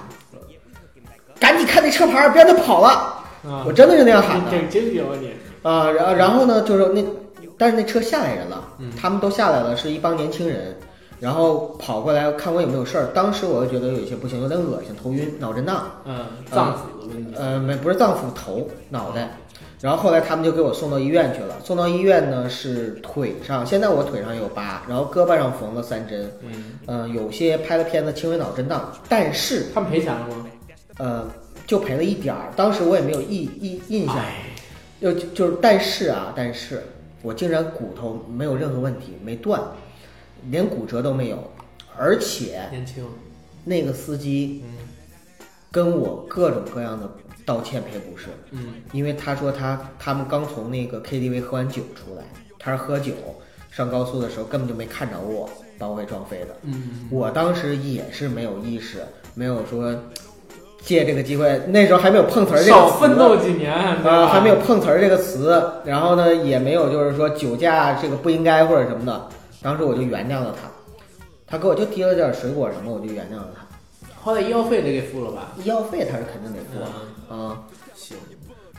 [1.40, 2.88] 赶紧看那车牌儿，别让他跑了。
[3.46, 4.50] 啊我真的是那样喊的。
[4.50, 4.50] 啊
[5.20, 5.30] 你，
[5.62, 7.04] 啊，然后然后呢，就是那，
[7.58, 10.74] 但是那车下来人了，嗯他们都下来了，是一帮年轻人，
[11.20, 13.06] 然后跑过来看我有没有事儿。
[13.14, 19.36] 当时我就觉得有一些不行，有点恶心，头晕，脑震荡，嗯，脏腑的问题，呃，没不是脏腑，头脑袋。
[19.80, 30.46] 然后后来他们就给我送到医院去了，送到医院呢是腿上，现在我腿上有疤，然后胳膊上缝了三针，嗯，嗯、有些拍了片子轻微脑震荡，但是他们赔钱了吗？
[30.98, 31.30] 呃
[31.66, 34.16] 就赔了一点儿，当时我也没有印印印象。
[34.16, 34.46] 哎，
[35.00, 36.82] 就就是，但是啊，但是
[37.22, 39.60] 我竟然骨头没有任何问题，没断，
[40.50, 41.38] 连骨折都没有，
[41.96, 43.04] 而且年轻，
[43.64, 44.88] 那个司机嗯。
[45.70, 47.10] 跟我各种各样的
[47.44, 52.22] 道歉赔不是，嗯，因为他说他他们刚从那个 KTV 喝完酒出来，
[52.58, 53.12] 他是喝酒
[53.70, 56.56] 上高速的时候根本就没看着我，把我给撞飞的。
[56.62, 58.98] 嗯，我当时也是没有意识，
[59.34, 59.94] 没有说
[60.80, 69.28] 借这个机会，那时候还没有碰瓷儿这个词少奋斗几年，对吧啊，还没有碰瓷儿这个词，然后呢，也没有就是说酒驾这个不应该或者什么的，
[69.62, 70.68] 当时我就原谅了他，
[71.46, 73.63] 他给我就提了点水果什么，我就原谅了他。
[74.24, 75.52] 好歹医药费得给付了吧？
[75.62, 76.78] 医药费他是肯定得付
[77.30, 77.62] 嗯，啊，
[77.94, 78.16] 行，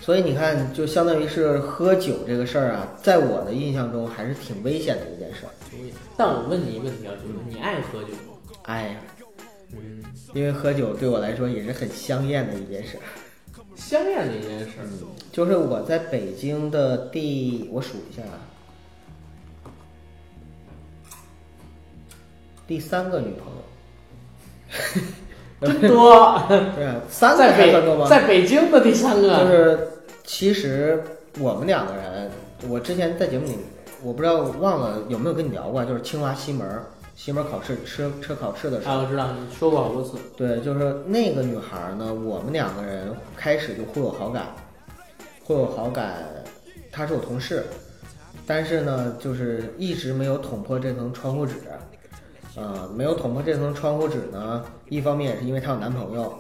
[0.02, 5.52] 所以你看，就相当于是喝酒这个事儿啊，在我的印象中还是挺危险的一件事儿。
[6.18, 8.34] 但我问你一个问题啊，就是你爱喝酒吗？
[8.64, 8.96] 哎呀，
[9.74, 10.04] 嗯，
[10.34, 13.04] 因为喝酒对我来说也是很香艳的一件事儿。
[13.76, 14.88] 香艳的一件事儿，
[15.32, 18.42] 就是我在北京的第，我数一下啊，
[22.66, 23.62] 第三个女朋友。
[25.66, 26.42] 真多，
[26.76, 28.08] 对啊，三个在还算多吗？
[28.08, 29.80] 在北京的第三个，就是
[30.24, 31.04] 其实
[31.40, 32.32] 我们两个人，
[32.70, 33.58] 我之前在节目里，
[34.04, 36.84] 我不知道忘了有没有跟你聊过，就是清华西门儿
[37.16, 44.48] 西门儿考试车车考试的时候啊，候，我知道你说过好多次，对，就是那个女孩儿呢，我们两个人开始就互有好感，
[45.44, 46.26] 互有好感，
[46.92, 47.66] 她是我同事，
[48.46, 51.54] 但是呢，就是一直没有捅破这层窗户纸。
[52.56, 56.34] 呃，没有捅破这层窗户纸呢，一方面也是因为她有男朋友，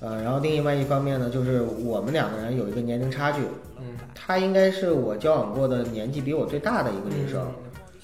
[0.00, 3.42] 呃，然后另外一方面呢，就是我们两个人有一个年龄差距，
[3.78, 7.44] 嗯，她应该是我交往过的年纪比我最大的一个女生，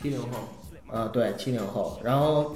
[0.01, 1.99] 七零后，啊，对，七零后。
[2.03, 2.55] 然后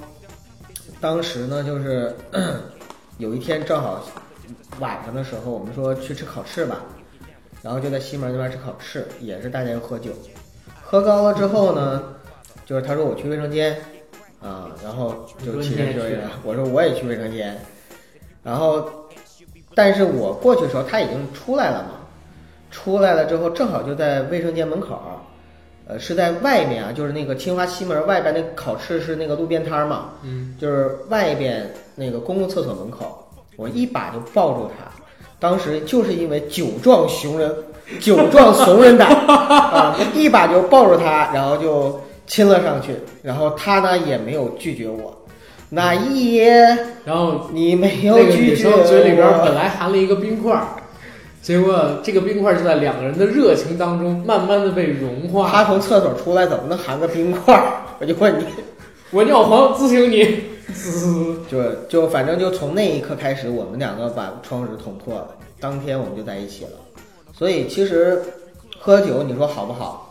[0.99, 2.13] 当时呢，就是
[3.17, 4.03] 有一天正好
[4.79, 6.81] 晚上的时候，我们说去吃烤翅吧，
[7.61, 10.11] 然后就在西门那边吃烤翅，也是大家又喝酒，
[10.83, 12.03] 喝高了之后呢，
[12.65, 13.79] 就是他说我去卫生间，
[14.41, 15.13] 啊，然后
[15.45, 17.57] 就起身就你说你也去我说我也去卫生间，
[18.43, 18.89] 然后
[19.75, 21.91] 但是我过去的时候他已经出来了嘛，
[22.71, 24.99] 出来了之后正好就在卫生间门口。
[25.91, 34.85] 呃，是在外面啊，就是那个清华西门外边那烤翅是那个路边摊嘛，嗯，就是外边那个公共厕所门口，我一把就抱住他，
[35.39, 37.51] 当时就是因为酒壮熊人，
[37.99, 45.13] 酒壮怂人胆 啊，我一把就抱住他，然后就亲了上去，然后他呢也没有拒绝我，
[45.69, 46.55] 那一夜
[47.03, 50.63] 然后你没那有个女拒绝生嘴里边本，来含了一个冰块儿，
[51.41, 55.49] 结果这个冰块儿就在两个人的热情当中慢慢的被融化。
[55.49, 57.81] 他从厕所出来怎么能含个冰块儿？
[57.99, 58.45] 我就问你。
[59.11, 65.29] 我尿黄咨询你， 滋，就就反正就从那一刻开始，我们两个把窗户纸捅破了。
[65.59, 66.71] 当天我们就在一起了。
[67.33, 68.21] 所以其实
[68.77, 70.08] 喝酒，你说好不好？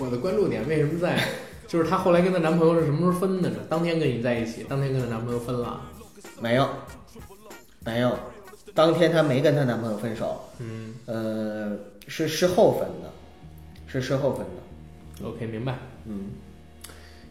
[0.00, 1.22] 我的关注点为什么在，
[1.68, 3.56] 就是她后来跟她男朋友是什么时候分的呢？
[3.68, 5.82] 当天跟你在一起，当天跟她男朋友分了。
[6.40, 6.66] 没有，
[7.84, 8.18] 没有，
[8.74, 11.76] 当天她没跟她男朋友分手，嗯呃，
[12.08, 13.12] 是事后分的，
[13.86, 15.28] 是事后分的。
[15.28, 15.78] ，OK，明白。
[16.06, 16.30] 嗯，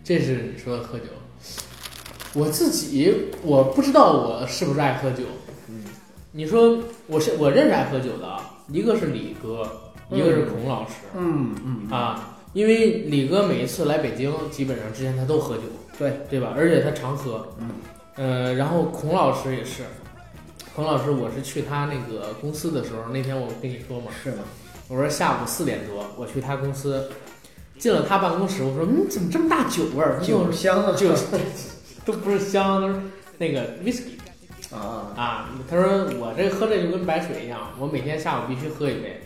[0.03, 1.05] 这是你说的喝酒。
[2.35, 5.23] 我自己我不知道我是不是爱喝酒。
[5.67, 5.85] 嗯，
[6.31, 6.77] 你说
[7.07, 9.67] 我是我认识爱喝酒的啊，一个是李哥，
[10.11, 12.35] 一个是孔老师、嗯嗯，啊。
[12.53, 15.63] 因为李哥每一次来北京，基本上之前他都喝酒，
[15.97, 16.53] 对，对吧？
[16.55, 17.47] 而且他常喝。
[17.59, 17.69] 嗯，
[18.15, 19.83] 呃，然后孔老师也是，
[20.75, 24.39] 孔老师我是去他那个公司的时候，那天我跟你说嘛，是吗？
[24.87, 27.11] 我说下午四点多我去他公司，
[27.77, 30.19] 进了他办公室，我说嗯，怎么这么大酒味儿？
[30.19, 31.09] 酒香啊，就
[32.03, 32.95] 都不是香，都是
[33.37, 34.17] 那个 whisky
[34.73, 35.49] 啊，啊。
[35.69, 39.21] 他说我这喝这就跟白水一样，我每天下午必须喝一杯。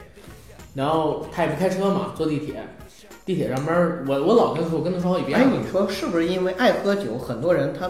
[0.75, 2.55] 然后他也不开车嘛，坐地铁，
[3.25, 7.89] 地铁上班我我老跟他我跟他说好几遍哎，了，你说是不是因为爱喝酒，很多人他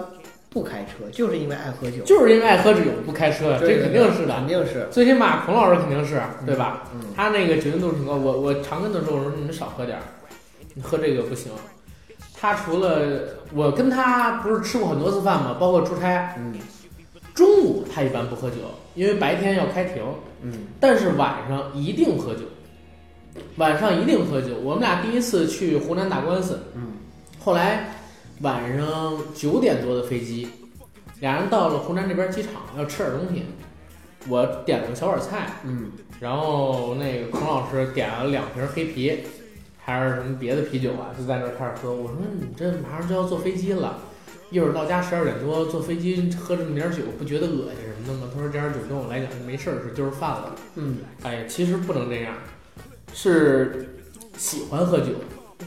[0.49, 2.03] 不开车，就是因为爱喝酒？
[2.03, 4.47] 就是因为爱喝酒不开车，这肯定是的肯。
[4.47, 6.83] 定是，最起码孔老师肯定是对吧？
[6.93, 10.03] 嗯他那个酒精度数挺高，我我常跟他说，我说你们少喝点儿，
[10.75, 11.51] 你喝这个不行。
[12.39, 12.99] 他除了
[13.53, 15.55] 我跟他不是吃过很多次饭吗？
[15.59, 16.53] 包括出差，嗯
[17.33, 18.57] 中午他一般不喝酒，
[18.93, 20.03] 因为白天要开庭，
[20.43, 22.41] 嗯但是晚上一定喝酒，
[23.57, 24.55] 晚上一定喝酒。
[24.63, 26.93] 我们俩第一次去湖南打官司，嗯
[27.39, 27.95] 后来
[28.41, 30.47] 晚上九点多的飞机，
[31.19, 33.43] 俩人到了湖南这边机场要吃点东西，
[34.27, 39.19] 我点了个小碗菜，嗯然后那个孔老师点了两瓶黑啤，
[39.77, 41.93] 还是什么别的啤酒啊，就在那儿开始喝。
[41.93, 43.99] 我说你这马上就要坐飞机了，
[44.49, 48.31] 一会儿到家十二点多坐飞机喝这么点儿酒，不觉得恶心什么的吗？
[48.33, 50.55] 他说这点儿酒对我来讲就没事儿，是就是饭了。
[50.75, 52.33] 嗯，哎呀，其实不能这样，
[53.13, 53.97] 是
[54.37, 55.13] 喜欢喝酒，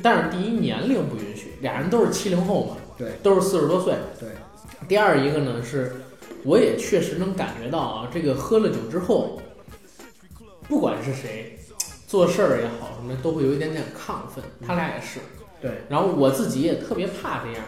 [0.02, 3.94] 但是第一年龄不允许，俩人都是七零后嘛，对都是四十多岁。
[4.18, 4.28] 对，
[4.88, 5.92] 第二一个呢是，
[6.44, 9.40] 我也确实能感觉到啊，这个喝了酒之后，
[10.68, 11.58] 不管是谁，
[12.06, 14.44] 做事儿也好什么的，都会有一点点亢奋。
[14.66, 15.20] 他俩也是，
[15.62, 17.64] 对，然后我自己也特别怕这样，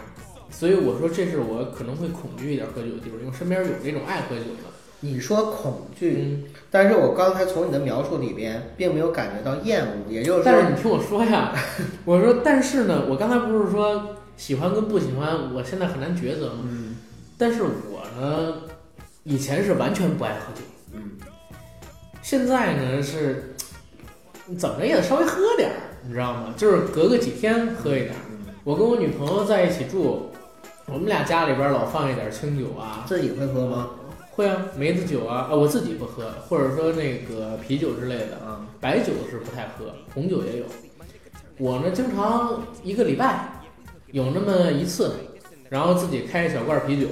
[0.50, 4.68] 所以我说这是我可能会恐惧一点喝酒的地方，因为身边有这种爱喝酒的。
[5.00, 11.52] 你说恐惧，嗯，但是我刚才从你的描述里边，并没有感觉到厌恶，也就是说，但是你听我说呀，
[12.04, 16.60] 我说但是呢，我刚才不是说喜欢跟不喜欢，我现在很难抉择吗？
[16.64, 16.96] 嗯
[17.38, 18.54] 但是我呢，
[19.22, 20.60] 以前是完全不爱喝酒，
[20.92, 21.12] 嗯
[22.20, 23.54] 现在呢是
[24.58, 25.76] 怎么着也得稍微喝点儿，
[26.06, 26.52] 你知道吗？
[26.56, 28.20] 就是隔个几天喝一点儿。
[28.30, 30.30] 嗯，我跟我女朋友在一起住，
[30.86, 33.90] 我们俩家里边老放一点清酒啊，自己会喝吗？
[34.38, 40.64] 会啊，梅子酒啊，啊我自己不喝，或者说那个啤酒之类的，啊，白酒是不太喝，红酒也有。
[41.58, 43.48] 我呢，经常一个礼拜
[44.12, 45.12] 有那么一次，
[45.68, 47.08] 然后自己开一小罐啤酒，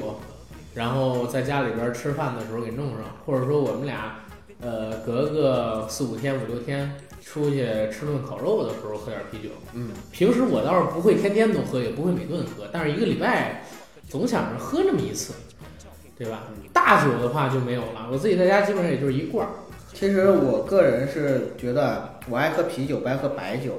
[0.72, 4.20] 然后在家里边吃饭的时候给弄上，或者说我们俩
[4.60, 9.52] 呃隔个四五天、五六天出去吃顿烤肉的时候喝点啤酒。
[9.72, 13.64] 嗯，平时我倒是不会天天都喝，也不会每顿喝，但是一个礼拜
[14.08, 15.32] 总想着喝那么一次，
[16.18, 16.44] 对吧？
[16.72, 19.50] 大酒的话就没有了，我自己在家基本上也就是一罐儿。
[19.92, 23.72] 其实我个人是觉得我爱喝啤酒，不爱喝白酒，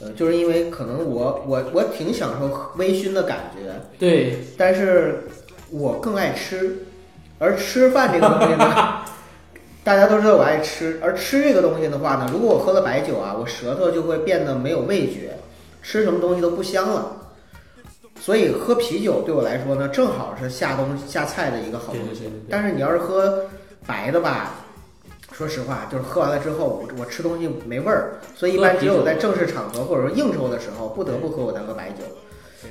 [0.00, 5.24] 呃，就是因为可能我我我挺享受微醺的感觉，对，但是
[5.70, 6.86] 我更爱吃，
[7.38, 9.02] 而吃饭这个东西呢，
[9.84, 15.38] 大家都知道我爱吃，而吃这个东西的话呢，如果我喝了白酒啊，我舌头就会变得没有味觉，
[15.82, 17.15] 吃什么东西都不香了。
[18.18, 22.30] 所以喝啤酒对我来说呢，正好是下东下菜的一个好东西。
[22.50, 23.44] 但是你要是喝
[23.86, 24.54] 白的吧，
[25.32, 32.02] 说实话，就是喝完了之后，我我吃东西没味儿，所以一般只有在正式场合或者说应酬的时候，不得不喝我才喝白酒。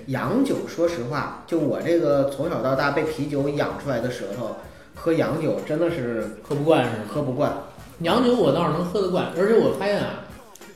[0.07, 4.55] 洋酒，说实话，就我这个从小到大被啤酒养出来的舌头，
[4.93, 7.03] 喝洋酒真的是喝不惯是吗？
[7.07, 7.55] 喝不惯。
[7.99, 10.25] 洋酒我倒是能喝得惯，而且我发现啊，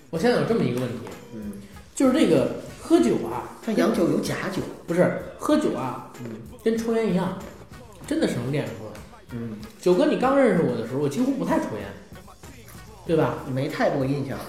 [0.10, 0.96] 我现在有这么一个问题，
[1.34, 1.54] 嗯，
[1.94, 2.48] 就是这个
[2.82, 4.62] 喝酒啊，但洋酒有假酒。
[4.88, 6.32] 不是喝酒啊，嗯
[6.64, 7.38] 跟抽烟一样，
[8.08, 9.00] 真的是能练出来。
[9.34, 12.66] 嗯，九哥，你刚认识我的时候，我几乎不太抽烟，
[13.06, 13.36] 对吧？
[13.54, 14.40] 没太多印象。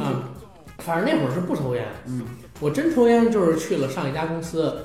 [0.00, 0.30] 啊，
[0.78, 1.84] 反正那会儿是不抽烟。
[2.06, 2.22] 嗯，
[2.60, 4.84] 我真抽烟就是去了上一家公司，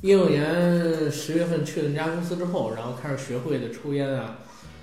[0.00, 4.38] 一六年十月份去了那家公司之后，然后开始学会的抽烟啊，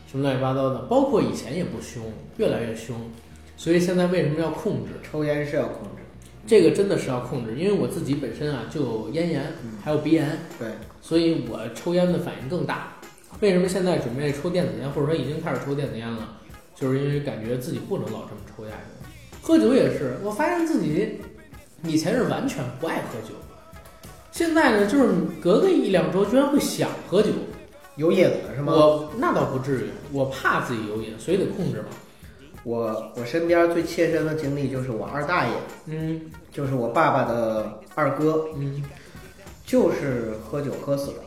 [0.09, 2.01] 什么乱七八糟的，包括以前也不凶，
[2.37, 2.95] 越来越凶。
[3.57, 4.91] 所以现在为什么要控制？
[5.03, 6.03] 抽烟是要控制。
[6.47, 10.69] 这个真的是要控制，因为我自己本身啊就有咽炎，还有鼻炎，对，
[11.01, 12.93] 所以我抽烟的反应更大。
[13.41, 16.37] 为什么现在准备抽电子烟，或者说已经开始抽电子烟了？
[16.75, 19.07] 就是因为感觉自己不能老这么抽下去。
[19.41, 21.19] 喝酒也是，我发现自己
[21.83, 23.35] 以前是完全不爱喝酒，
[24.31, 27.29] 现在呢，就是隔个一两周居然会想喝酒。
[27.95, 28.73] 有瘾了是吗？
[28.73, 31.87] 我那倒不至于，我怕自己有瘾，所以得控制嘛。
[32.65, 35.51] 我我身边最切身的经历就是我二大爷，
[35.85, 36.19] 嗯
[36.51, 38.83] 就是我爸爸的二哥，嗯
[39.63, 41.17] 就是喝酒喝死了。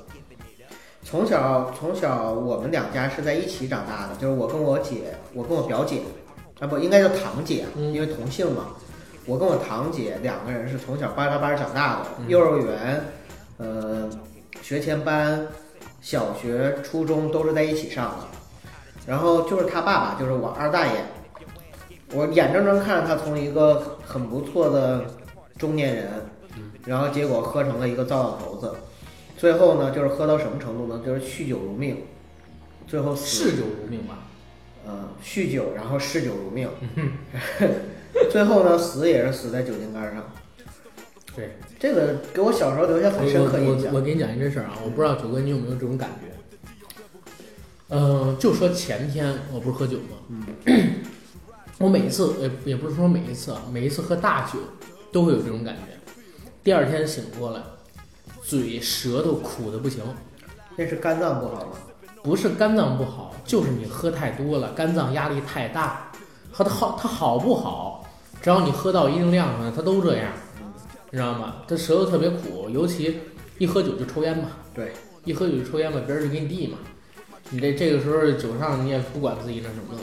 [1.04, 6.02] 从小从小我们两家是在一起长大的，就是我跟我姐，我跟我表姐，
[6.58, 8.66] 啊不应该叫堂姐，嗯因为同姓嘛。
[9.24, 13.04] 我跟我堂姐两个人是从小巴拉巴拉长大的，嗯幼儿园，
[13.58, 14.10] 呃，
[14.60, 15.46] 学前班，
[16.00, 18.26] 小学、初中都是在一起上的。
[19.06, 20.92] 然后就是他爸爸，就是我二大爷，
[22.12, 25.04] 我眼睁睁看着他从一个很不错的
[25.58, 26.06] 中年人，
[26.86, 28.72] 然后结果喝成了一个糟老头子。
[29.36, 31.02] 最后呢，就是喝到什么程度呢？
[31.04, 32.04] 就是酗酒如命，
[32.86, 34.26] 最后死嗜酒如命吧。
[34.86, 36.68] 呃，酗酒，然后嗜酒如命，
[38.32, 40.24] 最后呢，死也是死在酒精肝上。
[41.36, 43.92] 对，这个给我小时候留下很深刻印象。
[43.92, 46.26] 我我我给你讲一真事儿啊，我不知道九哥你有没有这种感觉。
[47.90, 50.16] 嗯、就说前天我不是喝酒吗？
[50.28, 50.44] 嗯，
[51.78, 54.58] 我每一次也也不是说每一次啊，每一次喝大酒
[55.12, 55.82] 都会有这种感觉。
[56.64, 57.62] 第二天醒过来，
[58.42, 60.02] 嘴舌头苦的不行，
[60.76, 61.72] 那是肝脏不好吗？
[62.20, 66.10] 不是肝脏不好，就是你喝太多了，肝脏压力太大。
[66.50, 68.04] 和它好，它好不好，
[68.42, 70.32] 只要你喝到一定量上，它都这样，
[71.10, 71.62] 你知道吗？
[71.68, 73.20] 它舌头特别苦，尤其
[73.58, 74.48] 一喝酒就抽烟嘛。
[74.74, 74.92] 对，
[75.24, 76.78] 一喝酒就抽烟嘛，别人就给你递嘛。
[77.50, 80.00] 你这这个时候酒上你也不管自己那什么了，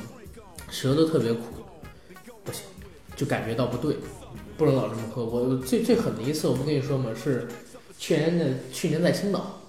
[0.71, 1.41] 舌头特别苦，
[3.15, 3.97] 就感觉到不对，
[4.57, 5.23] 不能老这么喝。
[5.23, 7.09] 我最最狠的一次，我不跟你说吗？
[7.15, 7.47] 是
[7.97, 9.61] 去年的去年在青岛，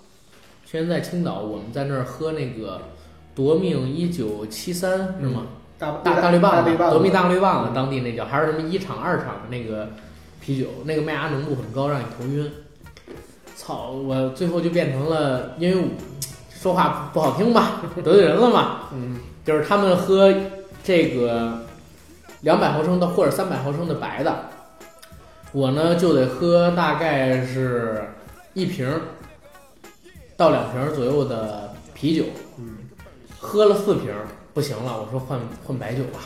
[0.65, 2.81] 去年在青岛，我们在那儿喝那个
[3.35, 5.47] 夺命一九七三是吗？
[5.79, 9.91] 大大大绿棒子，夺命大绿棒子，当地那叫还是什么一厂二厂的那个
[10.41, 12.51] 啤酒，那个麦芽浓度很高，让你头晕。
[13.55, 13.91] 操！
[13.91, 15.89] 我最后就变成了，因为我
[16.51, 18.89] 说话不好听吧，得罪人了嘛。
[18.97, 20.33] 嗯，就是他们喝
[20.85, 21.66] 这个
[22.43, 24.45] 两百毫升的或者三百毫升的白的，
[25.53, 28.05] 我呢就得喝大概是
[28.55, 29.01] 一瓶儿
[30.37, 32.25] 到两瓶儿左右的啤酒。
[32.59, 32.79] 嗯，
[33.39, 36.21] 喝了四瓶儿不行了，我说换换白酒吧。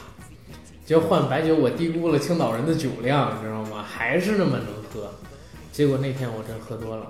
[0.85, 3.85] 结果换白酒，我低估了青岛人的酒量，你知道吗？
[3.87, 5.09] 还是那么能喝。
[5.71, 7.07] 结果那天我真喝多了，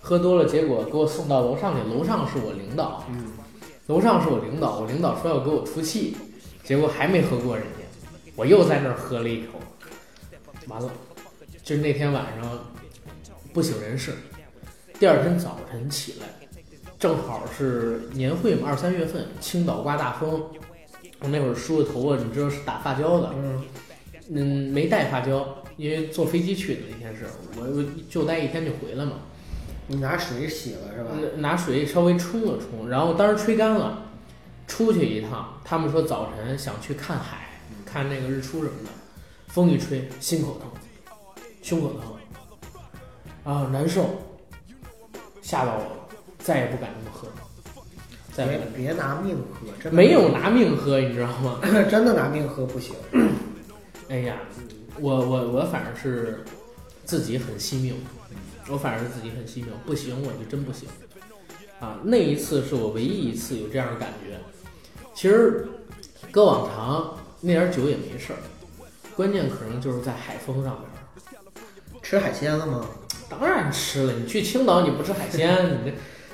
[0.00, 3.32] 喝多了，结果给我送到楼上去，楼上是我领导，嗯，
[3.86, 6.14] 楼上是我领导，我领导说要给我出气，
[6.62, 7.81] 结果还没喝过人家，
[8.34, 9.60] 我又在那儿喝了一口，
[10.66, 10.90] 完了，
[11.62, 12.58] 就是那天晚上
[13.52, 14.12] 不省人事，
[14.98, 16.26] 第二天早晨起来，
[16.98, 20.44] 正好是年会嘛，二三月份，青岛刮大风，
[21.20, 23.64] 我那会儿梳的头发，你知道是打发胶的，嗯，
[24.30, 27.26] 嗯，没带发胶，因为坐飞机去的那天是，
[27.56, 29.12] 我我就待一天就回来嘛，
[29.88, 31.10] 你拿水洗了是吧？
[31.36, 34.04] 拿拿水稍微冲了冲，然后当时吹干了，
[34.66, 37.51] 出去一趟，他们说早晨想去看海，
[37.92, 38.90] 看那个日出什么的，
[39.48, 40.70] 风一吹，心口疼，
[41.62, 44.08] 胸口疼，啊难受，
[45.42, 47.28] 吓到我了，再也不敢那么喝，
[48.32, 48.58] 再也。
[48.74, 51.60] 别别拿命喝，真没有拿命喝，你知道吗？
[51.90, 52.94] 真的拿命喝不行。
[54.08, 54.38] 哎呀，
[54.98, 56.42] 我我我反正是
[57.04, 57.94] 自己很惜命，
[58.68, 60.88] 我反正是自己很惜命，不行我就真不行
[61.78, 61.98] 啊！
[62.02, 64.38] 那一次是我唯一一次有这样的感觉。
[65.14, 65.68] 其实
[66.30, 68.38] 搁往常那点酒也没事儿，
[69.14, 72.00] 关键可能就是在海风上面儿。
[72.00, 72.86] 吃海鲜了吗？
[73.28, 75.90] 当然吃了，你去青岛你不吃海鲜， 你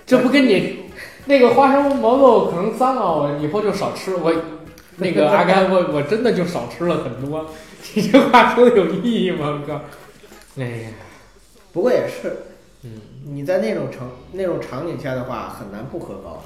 [0.07, 0.85] 这这不跟你
[1.27, 4.15] 那个花生毛豆可能脏了，我以后就少吃。
[4.17, 4.33] 我
[4.97, 7.51] 那个阿甘，我我真的就少吃了很多。
[7.95, 9.61] 你这话说的有意义吗？
[9.63, 9.81] 我靠！
[10.61, 10.91] 哎呀，
[11.73, 12.37] 不过也是，
[12.83, 16.43] 嗯，你在那种场那种场景下的话，很难不喝高，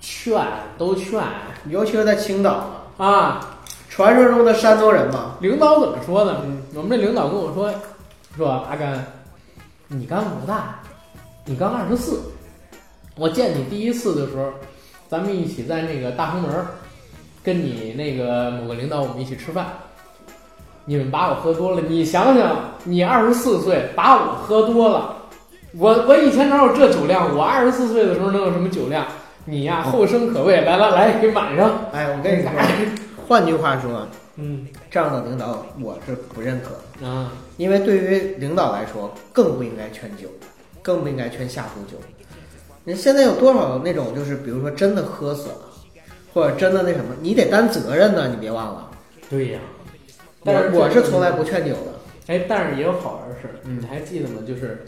[0.00, 0.44] 劝
[0.76, 1.22] 都劝
[1.68, 3.53] 尤其是在青岛，啊！
[3.94, 5.36] 传说中的山东人嘛。
[5.40, 6.40] 领导怎么说呢？
[6.44, 7.72] 嗯我们这领导跟我说，
[8.36, 9.06] 说阿甘，
[9.86, 10.80] 你刚多大？
[11.44, 12.20] 你刚二十四。
[13.14, 14.50] 我见你第一次的时候，
[15.08, 16.66] 咱们一起在那个大红门儿，
[17.44, 19.66] 跟你那个某个领导我们一起吃饭，
[20.84, 21.82] 你们把我喝多了。
[21.88, 25.14] 你想想，你二十四岁把我喝多了，
[25.78, 27.36] 我我以前哪有这酒量？
[27.36, 29.06] 我二十四岁的时候能有什么酒量？
[29.44, 30.62] 你呀，后生可畏！
[30.62, 31.70] 来来来，给满上。
[31.92, 32.50] 哎，我跟你说，
[33.26, 34.06] 换句话说，
[34.36, 36.70] 嗯这样的领导我是不认可
[37.00, 40.28] 的，啊，因为对于领导来说，更不应该劝酒，
[40.82, 41.98] 更不应该劝下毒酒。
[42.84, 45.58] 你现在有多少那种就是，比如说真的喝死了，
[46.34, 48.90] 或者真的那什么，你得担责任呢，你别忘了。
[49.30, 49.60] 对呀，
[50.44, 51.94] 但是我我是从来不劝酒的。
[52.26, 54.42] 哎，但是也有好玩的事你还记得吗？
[54.46, 54.84] 就是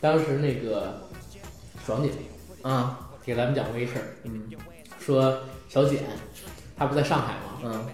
[0.00, 1.00] 当时那个
[1.84, 2.10] 爽姐
[2.62, 4.42] 啊，给咱们讲过一事儿，嗯
[4.98, 5.38] 说
[5.68, 6.02] 小简
[6.76, 7.49] 她不在上海吗？
[7.64, 7.84] 嗯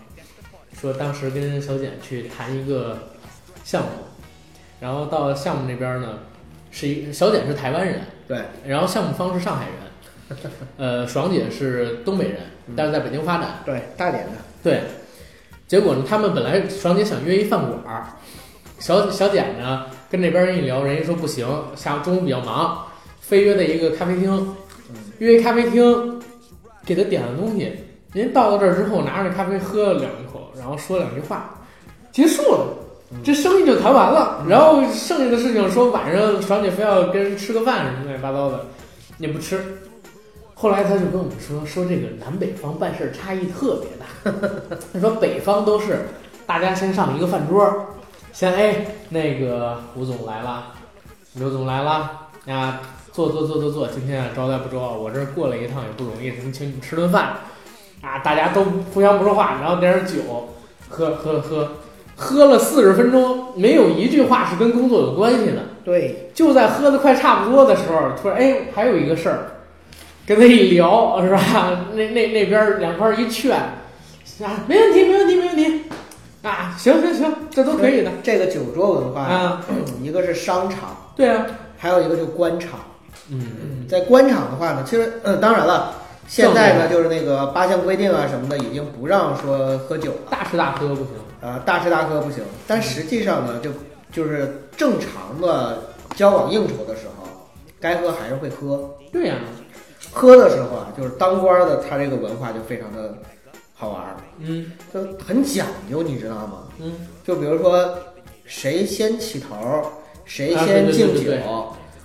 [0.80, 2.98] 说当时跟小简去谈一个
[3.64, 3.88] 项目，
[4.78, 6.18] 然后到项目那边呢，
[6.70, 10.38] 是一小简是台湾人，对，然后项目方是上海人，
[10.76, 12.40] 呃，爽姐是东北人，
[12.76, 13.62] 但是在北京发展。
[13.64, 14.32] 对，大连的。
[14.62, 14.82] 对，
[15.66, 18.06] 结果呢，他们本来爽姐想约一饭馆儿，
[18.78, 22.86] 小小简呢跟那边人一聊，人家说不行，下午中午比较忙，
[23.20, 24.54] 非约在一个咖啡厅，
[25.20, 26.20] 约一咖啡厅，
[26.84, 27.72] 给他点了东西，
[28.22, 31.54] 人到了这儿之后，拿着咖啡喝了两口，然后说两句话，
[32.10, 32.66] 结束了。
[33.22, 38.66] 这生意就谈完了，然后剩下的事情说晚上爽姐非要跟人吃个饭什么乱七八糟的，
[39.18, 39.60] 也不吃。
[40.54, 44.32] 后来他就跟我们说，说这个南北方办事儿差异特别大。
[44.92, 46.06] 他说北方都是
[46.46, 47.86] 大家先上一个饭桌，
[48.32, 50.72] 先哎那个吴总来了，
[51.34, 52.80] 刘总来了啊，
[53.12, 57.36] 坐坐坐坐坐，今天啊招待不周啊，我这儿过来一趟也不容易，什么请你们吃顿饭
[58.02, 60.22] 啊，大家都互相不说话，然后点点酒，
[60.88, 61.72] 喝喝喝，
[62.14, 65.62] 喝了四十分钟，没有一句话是跟工作有关系的。
[65.84, 69.38] 对，就在喝的快差不多的时候，突然哎，还有一个事儿，
[70.26, 71.40] 跟他一聊是吧？
[71.94, 75.82] 那那那边两块儿一劝，啊，没问题，没问题，没问题，
[76.42, 79.62] 啊，行行行，这都可以的这个酒桌文化，啊，
[80.02, 81.46] 一个是商场，对啊，
[81.78, 82.80] 还有一个就官场。
[83.30, 85.94] 嗯，在官场的话呢，其实嗯，当然了，
[86.26, 91.06] 现在呢就是那个八项规定啊什么的，已经不让说喝酒了，大吃大喝不行，
[91.40, 92.42] 呃，大吃大喝不行。
[92.66, 93.70] 但实际上呢，就
[94.12, 95.82] 就是正常的
[96.14, 97.28] 交往应酬的时候，
[97.80, 98.90] 该喝还是会喝。
[99.12, 99.36] 对呀、
[100.12, 103.14] 喝的时候啊，就是当官的他这个文化就非常的
[103.74, 104.72] 好玩儿，嗯。
[104.92, 106.64] 就很讲究，你知道吗？
[106.78, 106.92] 嗯，
[107.24, 107.88] 就比如说
[108.44, 109.84] 谁先起头儿，
[110.24, 111.32] 谁啊先敬酒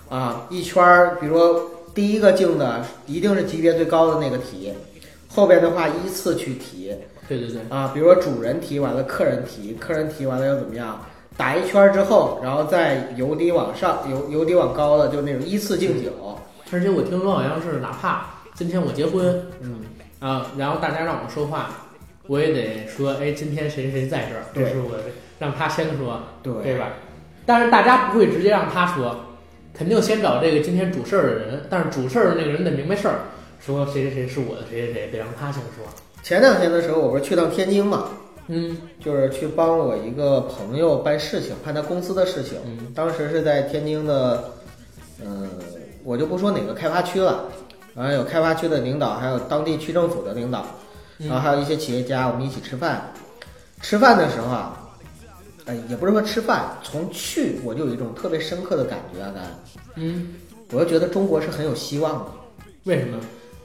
[0.08, 4.72] 啊，一圈儿，比如说第一个敬的一定是级别最高的那个提，
[5.28, 6.94] 后边的话依次去提
[7.28, 11.00] 对对对，啊，比如说主人提完了，客人提，客人提完了又怎么样？
[11.36, 16.10] 打一圈儿之后，然后再由低往上，由由低往高的，就那种依次敬酒。
[16.70, 19.80] 而且我听说好像是哪怕今天我结婚嗯，
[20.20, 21.70] 啊，然后大家让我说话，
[22.26, 24.90] 我也得说，哎，今天谁谁谁在这儿，这是我，
[25.38, 26.88] 让他先说，对对吧？
[27.46, 29.16] 但是大家不会直接让他说，
[29.74, 33.20] 肯定先找这个今天主事儿的人，但是主事儿的那个人得明白事儿，
[33.64, 35.84] 说谁谁谁是我的谁谁谁，得让他先说。
[36.22, 38.08] 前两天的时候，我不是去趟天津嘛，
[38.48, 42.58] 嗯就是去帮我一个朋友办事情，办他公司的事情。
[42.66, 44.44] 嗯当时是在天津的，
[45.24, 45.48] 嗯、
[46.04, 47.44] 我就不说哪个开发区了，
[47.94, 50.66] 然后有开发区的领导，还有当地区政府的领导，
[51.18, 53.12] 嗯然后还有一些企业家，我们一起吃饭。
[53.80, 54.81] 吃饭的时候啊，
[55.66, 59.42] 呃，也不是说吃饭，从去我就有一种特别深刻的感觉啊，咱，
[59.96, 60.34] 嗯，
[60.72, 62.26] 我就觉得中国是很有希望的。
[62.84, 63.18] 为什么？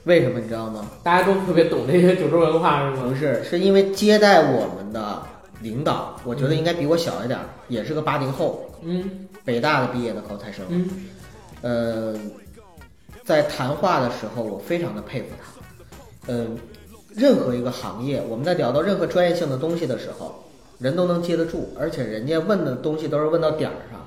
[0.04, 0.90] 为什么你知道吗？
[1.04, 3.04] 大家都特别懂这些九州文化是吗？
[3.10, 5.22] 不是，是因为接待我们的
[5.62, 10.66] 领导，我觉得应该比我小一点儿，也是个八零后，嗯北大的毕业的高材生。
[10.70, 10.90] 嗯
[11.62, 12.16] 呃，
[13.26, 16.32] 在谈话的时候，我非常的佩服他。
[16.32, 16.58] 嗯、
[17.16, 20.44] 任何一个行业，我们在聊到任何专业性的东西的时候，
[20.80, 24.06] 人都能接得住，而且人家问的东西都是问到点儿上，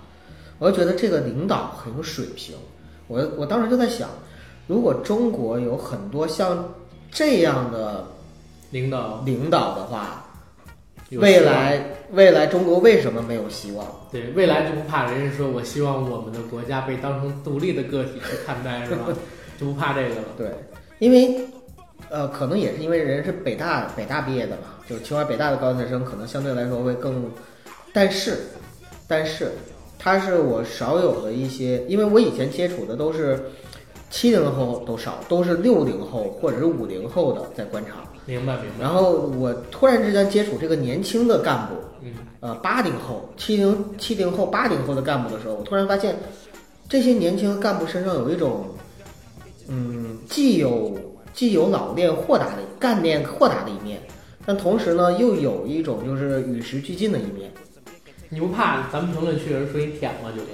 [0.58, 2.54] 我就觉得这个领导很有水平。
[3.08, 4.08] 我我当时就在想，
[4.66, 6.72] 如果中国有很多像
[7.10, 8.06] 这样的
[8.70, 10.26] 领导领导的话，
[11.10, 13.84] 未来未来中国为什么没有希望？
[14.12, 19.08] 对未来就不怕人家说我希望我们的国家被当成独立的个体去看待是吧？
[19.58, 20.22] 就不怕这个了。
[20.38, 20.50] 对，
[21.00, 21.48] 因为
[22.11, 27.30] 呃，可能也是因为人是北大北大毕业的吧，就是清华北大的高材生，可能相对来说会更，
[27.92, 28.36] 但是
[29.06, 29.52] 但是
[29.98, 33.40] 他是我少有的一些，因为我以前接触的都是
[34.11, 38.80] 七零后都少，都是六零后或者是五零后的在观察，明白明白。
[38.80, 46.16] 然后我突然之间接触这个年轻的干部，嗯呃，八零后、七零七零后、八零后的干部的时候，我突然发现，
[46.88, 48.64] 这些年轻的干部身上有一种，
[49.68, 50.98] 嗯，既有
[51.32, 54.00] 既有老练豁达的干练豁达的一面，
[54.44, 57.50] 但同时呢，又有一种就是与时俱进的一面。
[58.28, 60.50] 你不怕咱们评论区有人说你舔吗，九哥？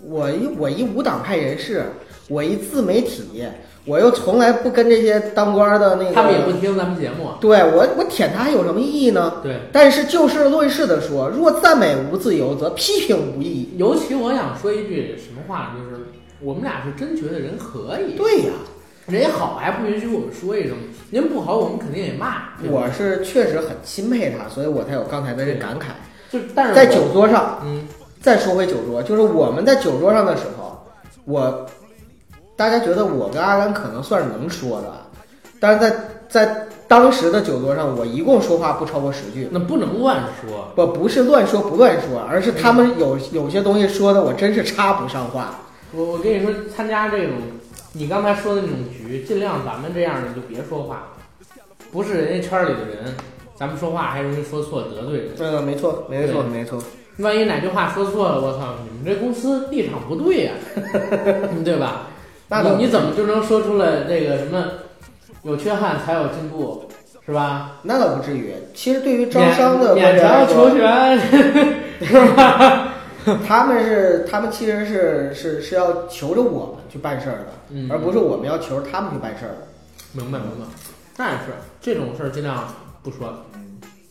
[0.00, 1.84] 我一我一无党派人士，
[2.28, 3.42] 我一自媒体，
[3.84, 7.30] 我又从来不跟这些当官的那个，他们也不听咱们节目。
[7.40, 9.40] 对我我舔他有什么意义呢？
[9.42, 13.70] 对，但是就事论事的说，若赞美无自由，则批评无意义。
[13.76, 16.06] 尤其我想说一句什么话，就是
[16.40, 18.16] 我们俩是真觉得人可以。
[18.16, 18.52] 对呀，
[19.08, 20.76] 人家好还不允许我们说一声，
[21.08, 22.42] 您不好我们肯定也骂。
[22.70, 25.84] 我是确实很钦佩他，所以我才有刚才的这感慨。
[26.30, 27.88] 就但是在酒桌上，嗯
[28.20, 30.78] 再说回酒桌，就是我们在酒桌上的时候，
[31.24, 31.66] 我
[32.54, 34.92] 大家觉得我跟阿甘可能算是能说的，
[35.58, 35.96] 但是在
[36.28, 39.48] 在当时的酒桌上，我一共说话不超过十句。
[39.50, 40.70] 那不能乱说。
[40.76, 45.60] 不不是乱说不乱说，而是他们有有些东西说的我真是插不上话。
[45.92, 47.32] 我我跟你说，参加这种
[47.92, 51.08] 你刚才说的那种局，尽量咱们这样的就别说话，
[51.90, 53.14] 不是人家圈里的人，
[53.54, 55.28] 咱们说话还容易说错得罪人。
[55.38, 56.82] 嗯，没错，没错，没错。
[57.18, 60.52] 万一哪句话说错了，我操，你们这公司立场不对呀、
[61.64, 62.06] 对吧？
[62.48, 64.64] 那你你怎么就能说出来这个什么
[65.42, 66.84] 有缺憾才有进步，
[67.26, 67.78] 是吧？
[67.82, 68.52] 那倒不至于。
[68.74, 72.94] 其实对于招商的免官员来免条求，全， 是吧？
[73.46, 79.68] 他们是他们其实是是是要求着我们去办事儿的，嗯而不是我们要求着他们去办事儿的。
[80.12, 80.64] 明白明白。
[81.16, 82.72] 但是这种事儿尽量
[83.02, 83.32] 不说，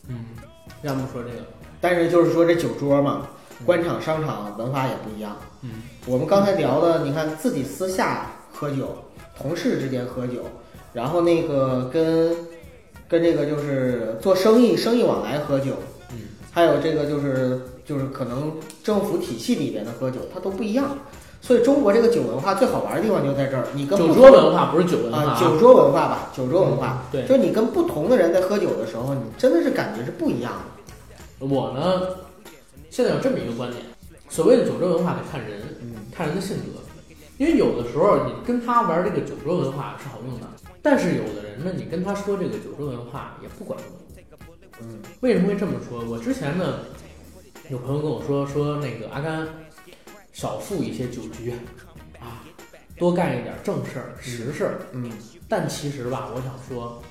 [0.08, 0.26] 嗯，
[0.68, 1.42] 尽量不说这个。
[1.80, 3.28] 但是就是说这酒桌嘛，
[3.64, 5.36] 官场商场文化也不一样。
[5.62, 5.70] 嗯，
[6.06, 8.96] 我们刚才聊的，你看自己私下喝酒，
[9.36, 10.44] 同事之间喝酒，
[10.92, 12.36] 然后那个跟
[13.08, 15.72] 跟这个就是做生意生意往来喝酒，
[16.12, 16.18] 嗯，
[16.52, 18.52] 还有这个就是就是可能
[18.84, 20.98] 政府体系里边的喝酒，它都不一样。
[21.40, 31.46] 所以中国这个酒文化最好玩的地方就在这儿，你跟酒不桌文化不是酒文化啊，酒桌文化吧，酒桌文化，嗯对就是你跟不同的人在喝酒的时候，你真的是感觉是不一样的。
[31.46, 32.02] 我呢，
[32.90, 33.82] 现在有这么一个观点，
[34.28, 36.82] 所谓的酒桌文化得看人，嗯，看人的性格，
[37.38, 40.46] 因为有的时候你跟他玩这个酒桌文化是好用的，
[40.82, 43.88] 但是有的人呢，你跟他说这个酒桌文化也不管用。
[44.80, 46.04] 嗯，为什么会这么说？
[46.08, 46.80] 我之前呢，
[47.70, 49.46] 有朋友跟我说说那个阿甘
[50.32, 51.52] 少赴一些酒局
[52.18, 52.40] 啊，
[52.96, 54.80] 多干一点正事儿、实事儿。
[54.92, 55.10] 嗯，
[55.46, 57.02] 但其实吧，我想说，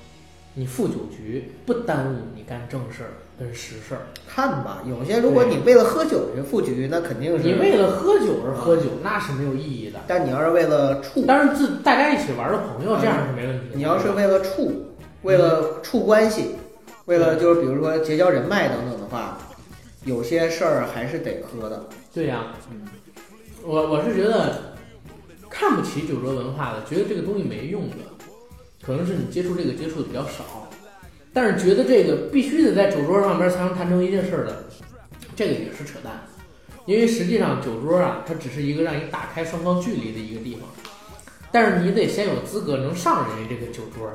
[0.54, 4.00] 你赴酒局不耽误你干正事儿跟实事儿。
[4.26, 10.00] 看吧，有些如果你为了喝酒去赴局，那肯定是你为了喝酒而喝酒，那是没有意义的。
[10.08, 13.76] 但你要是为了处，当然，自大家一起玩的朋友，这样是没问题的。
[13.76, 14.72] 你要是为了处，
[15.22, 16.56] 为了处关系，
[17.04, 19.38] 为了就是比如说结交人脉等等的话，
[20.08, 21.86] 有些事儿还是得喝的。
[22.14, 22.88] 对呀、嗯
[23.62, 24.74] 我我是觉得
[25.50, 27.96] 看不起酒桌文化的，觉得这个东西没用的，
[28.80, 30.70] 可能是你接触这个接触的比较少，
[31.34, 34.64] 但是觉得这个必须得在酒桌上边才能谈成一件事儿的，
[35.36, 36.22] 这个也是扯淡。
[36.86, 40.62] 因为实际上酒桌啊，它只是一个让你打开双方距离的一个地方，
[41.52, 44.10] 但是你得先有资格能上人家这个酒桌，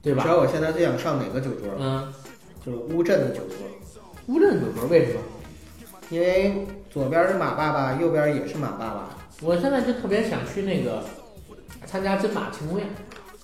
[0.00, 0.22] 对吧？
[0.22, 1.72] 知道我现在最想上哪个酒桌？
[1.80, 2.12] 嗯，
[2.64, 3.56] 就是乌镇的酒桌，
[4.28, 5.20] 乌镇酒桌为什么？
[6.10, 9.08] 因为左边是马爸爸，右边也是马爸爸。
[9.42, 11.02] 我现在就特别想去那个
[11.84, 12.86] 参加金马庆功宴，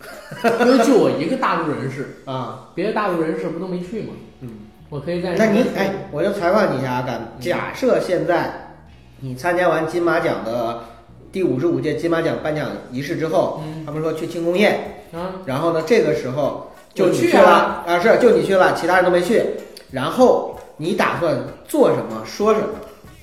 [0.67, 4.15] 因为就我一个大陆人士，啊，别的大陆人士不都没去吗？
[4.41, 4.51] 嗯，
[4.89, 8.75] 我可以在那你哎，我就采访你一下阿甘，假设现在
[9.21, 10.85] 你参加完金马奖的
[11.31, 17.43] 第五十五届金马奖颁奖仪式之后，嗯他们说去庆功宴，啊，然后呢，这个时候就你我去啊
[17.87, 19.45] 了啊，是就你去了，其他人都没去。
[19.91, 21.37] 然后你打算
[21.69, 22.67] 做什么，说什么？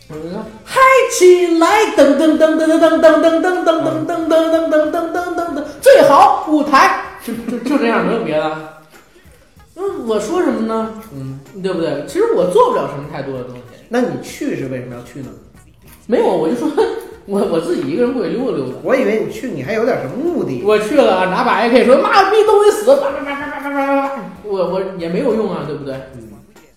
[0.07, 0.79] 我就说嗨
[1.11, 8.57] 起来，噔噔噔噔噔噔噔噔噔噔噔噔噔噔噔噔噔噔噔，最好舞台就就就这样，没有别的。
[9.75, 10.93] 嗯，我说什么呢？
[11.13, 12.05] 嗯，对不对？
[12.07, 15.27] 其实我做不了什么太多的东西，那你去是为什么要去呢？
[16.07, 16.71] 没有，我就说
[17.25, 18.75] 我我自己一个人过去溜达溜达。
[18.81, 20.63] 我以为你去你还有点什么目的。
[20.63, 25.93] 我去了，拿把 AK 说妈逼都得死，叭叭叭叭叭叭叭叭，我我也没有用啊，对不对？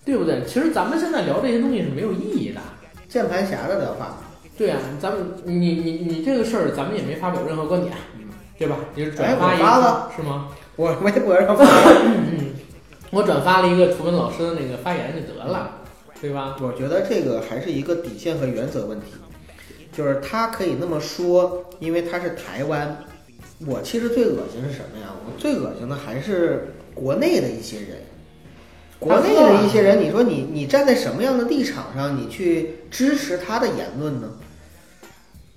[0.05, 0.43] 对不对？
[0.45, 2.61] 其实咱们现在聊这些东西是没有意义的。
[3.07, 4.17] 键盘侠的的话。
[4.55, 7.91] 对啊，咱们你你你这个事儿，咱们也没发表任何观点，
[8.55, 8.77] 对吧？
[8.93, 10.49] 你是转发一个、是吗？
[10.75, 11.57] 我微博上
[13.09, 15.71] 我转发了一个图文老师的那个发言就得了，
[16.21, 16.55] 对吧？
[16.61, 19.07] 我觉得这个还是一个底线和原则问题，
[19.91, 22.95] 就是他可以那么说，因为他是台湾。
[23.65, 25.15] 我其实最恶心是什么呀？
[25.25, 27.97] 我最恶心的还是国内的一些人，
[29.03, 34.29] 国内的一些人，你说你你站在什么样的立场上，你去支持他的言论呢？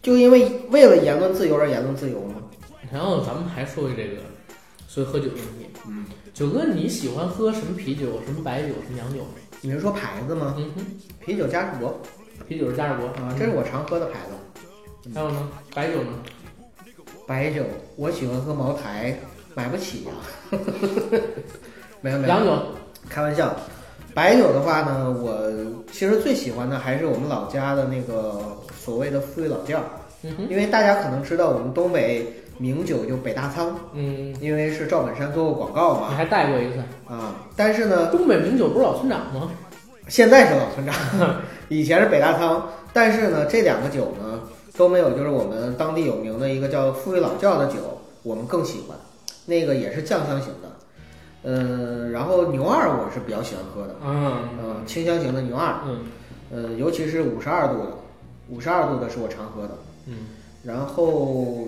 [0.03, 2.35] 就因为为了言论自由而言论自由吗？
[2.93, 4.23] 然后咱们还说回这个，
[4.89, 5.69] 所以喝酒的问题。
[5.87, 8.21] 嗯，九哥，你喜欢喝什么啤酒？
[8.27, 8.69] 什么白酒？
[8.85, 9.21] 什么洋酒？
[9.61, 10.55] 你是说牌子吗？
[10.59, 10.85] 嗯哼，
[11.25, 12.01] 啤酒嘉士伯
[12.49, 15.13] 啤酒是嘉士伯啊，这是我常喝的牌子。
[15.15, 15.49] 还有呢？
[15.73, 16.09] 白酒呢？
[17.27, 17.63] 白酒，
[17.97, 19.19] 我喜欢喝茅台，
[19.55, 20.11] 买不起呀、
[22.01, 22.53] 没有没有，洋酒？
[23.09, 23.55] 开玩笑。
[24.15, 25.39] 白酒的话呢，我
[25.93, 28.41] 其实最喜欢的还是我们老家的那个
[28.75, 29.79] 所谓的富裕老窖，
[30.49, 32.27] 因为大家可能知道我们东北
[32.57, 36.79] 名酒就北大仓，嗯，因为是赵本山做过广告嘛你还带过一次。
[37.07, 37.35] 啊。
[37.55, 39.51] 但是呢，东北名酒不是老村长吗？
[40.09, 40.95] 现在是老村长，
[41.69, 42.67] 以前是北大仓。
[42.95, 44.41] 但是呢，这两个酒呢
[44.79, 48.97] 都没有，就是我们当地有名的一个叫富裕老窖的酒，我们更喜欢。
[49.45, 50.71] 那个也是酱香型的，
[51.49, 56.05] 嗯，然后牛二我是比较喜欢喝的，嗯嗯，清香型的牛二，嗯
[56.51, 57.93] 呃，尤其是五十二度的，
[58.49, 59.79] 五十二度的是我常喝的。
[60.07, 60.27] 嗯
[60.65, 61.65] 然后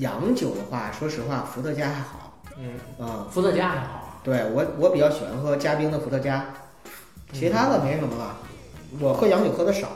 [0.00, 4.20] 洋酒的话，说实话，伏特加还好嗯，啊、伏特加还好。
[4.22, 6.44] 对我我比较喜欢喝加冰的伏特加，
[7.32, 8.36] 其他的没什么了。
[9.00, 9.88] 我喝洋酒喝的少，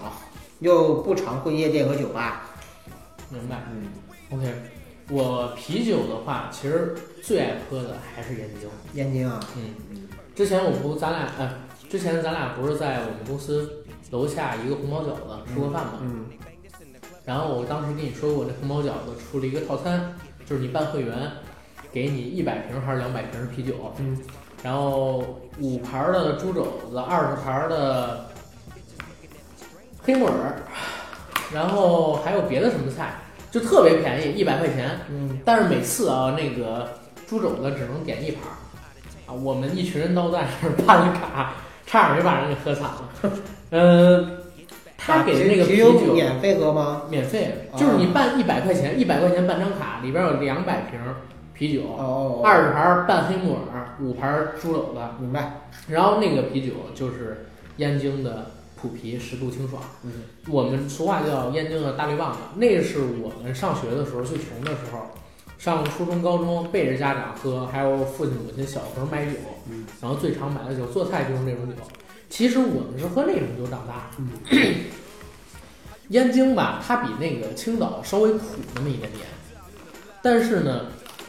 [0.60, 2.44] 又不常混夜店和酒吧。
[3.28, 3.56] 明白。
[3.70, 3.88] 嗯
[4.30, 4.54] ，OK，
[5.10, 8.68] 我啤酒的话，其实最爱喝的还是燕京。
[8.94, 11.54] 燕京啊，嗯，之前我不咱俩，呃，
[11.88, 15.98] 之前咱俩不是在我们公司楼下一个红包饺子吃过饭吗？
[16.02, 16.26] 嗯
[17.24, 20.12] 然后我当时跟你说过，这红包饺子出了一个套餐，
[20.44, 21.30] 就是你办会员，
[21.92, 24.18] 给你一百瓶还是两百瓶啤酒，嗯，
[24.60, 28.26] 然后五盘儿的猪肘子，二十盘儿的
[30.02, 30.56] 黑木耳，
[31.54, 33.14] 然后还有别的什么菜，
[33.52, 34.98] 就特别便宜，一百块钱。
[35.10, 36.88] 嗯，但是每次啊，那个
[37.28, 38.56] 猪肘子只能点一盘儿，
[39.26, 41.52] 啊，我们一群人都在那儿办了卡，
[41.86, 43.32] 差点没把人给喝惨了。
[43.70, 44.38] 嗯，
[44.96, 47.02] 他给的那个啤啤酒酒免费喝吗？
[47.10, 50.98] 免费，啊就是你办一百块钱，一百块钱办张卡，里边有两百瓶
[51.52, 55.60] 啤酒，哦，哦二十盘半黑木耳，五盘猪肘子，明白。
[55.88, 57.46] 然后那个啤酒就是
[57.76, 58.46] 燕京的
[58.82, 59.80] 普啤，十度清爽。
[60.02, 65.06] 嗯，我们俗话叫燕京的大绿棒子，那是我们上学的时候最穷的时候，
[65.56, 69.32] 上初中、高中背着家长喝，还有父亲母亲小时候买酒，
[69.70, 71.74] 嗯，然后最常买的酒，做菜就是那种酒。
[72.28, 74.16] 其实我们是喝那种酒长大的。
[74.18, 74.74] 嗯
[76.08, 79.24] 燕京吧，它比那个青岛稍微苦那么一点点，
[80.20, 80.86] 但是呢，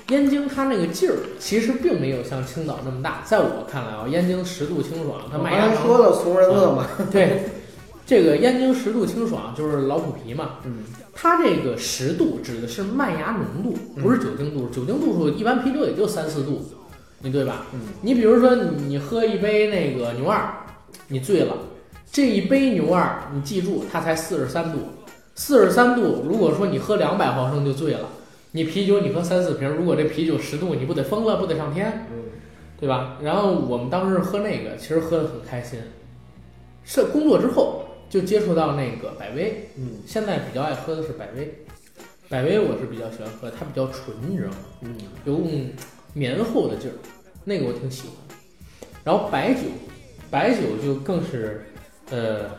[0.09, 3.21] 燕京它那个劲儿其实并没有像青岛那么大。
[3.25, 6.85] 在我看来啊，燕京十度清爽，它我麦芽糖刚才说了怂人乐嘛。
[7.11, 7.43] 对，
[8.05, 10.83] 这个燕京十度清爽就是老虎皮嘛，嗯，
[11.13, 14.67] 它这个十度指的是麦芽浓度，不是酒精度。
[14.69, 16.61] 酒精度数一般啤酒也就三四度，
[17.21, 17.65] 你对吧？
[17.73, 20.53] 嗯，你比如说你你喝一杯那个牛二，
[21.07, 21.55] 你醉了，
[22.11, 24.79] 这一杯牛二你记住它才四十三度，
[25.35, 28.09] 四十三度，如果说你喝两百毫升就醉了，
[28.55, 32.05] 你啤酒你喝三四瓶，如果这啤酒十度，你不得疯了，不得上天？
[32.11, 32.25] 嗯，
[32.79, 33.17] 对吧？
[33.23, 35.79] 然后我们当时喝那个，其实喝得很开心。
[36.83, 41.51] 是工作之后就接触到那个百威，嗯，现在比较爱喝的是百威。
[42.29, 44.57] 百威我是比较喜欢喝，它比较纯，你知道吗？
[44.81, 44.95] 嗯，
[45.25, 45.49] 有种
[46.13, 46.93] 绵厚的劲儿，
[47.43, 48.17] 那个我挺喜欢。
[49.03, 49.61] 然后白酒，
[50.29, 51.65] 白酒就更是
[52.11, 52.51] 呃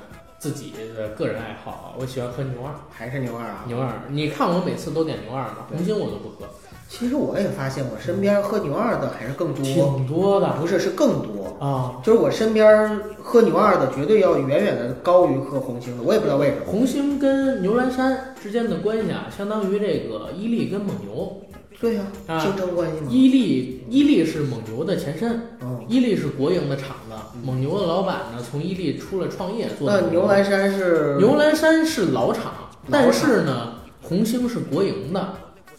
[0.45, 2.71] 自己的个人爱好啊，我喜欢喝牛二。
[2.91, 3.65] 还是牛二啊。
[3.67, 6.47] 牛二，你看我每次都点牛二嘛，红星我都不喝，
[6.87, 11.57] 其实我也发现，我身边喝牛二的还是更多，挺多的不是是更多。
[11.59, 11.97] 啊。
[12.05, 16.61] 就是我身边喝牛二的绝对要远远的高于喝红星的，我也不知道为什么。
[16.67, 21.41] 红星跟牛栏山之间的关系啊，相当于这个伊利跟蒙牛。
[21.81, 23.09] 对呀、啊竞争关系嘛。
[23.11, 29.91] 伊利伊利是蒙牛的前身，嗯，伊利是国营的厂子，蒙牛的老板呢从伊利出来创业做。
[29.91, 32.53] 那牛栏山是牛栏山是老厂，
[32.91, 35.35] 但是呢，红星是国营的，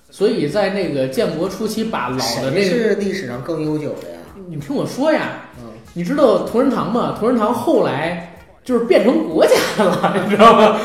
[0.10, 4.18] 所以在那个建国初期把老的谁那个，是历史上更悠久的呀？
[4.48, 7.16] 你听我说呀，嗯，你知道同仁堂吗？
[7.20, 10.78] 同仁堂后来就是变成国家了， 你知道吗？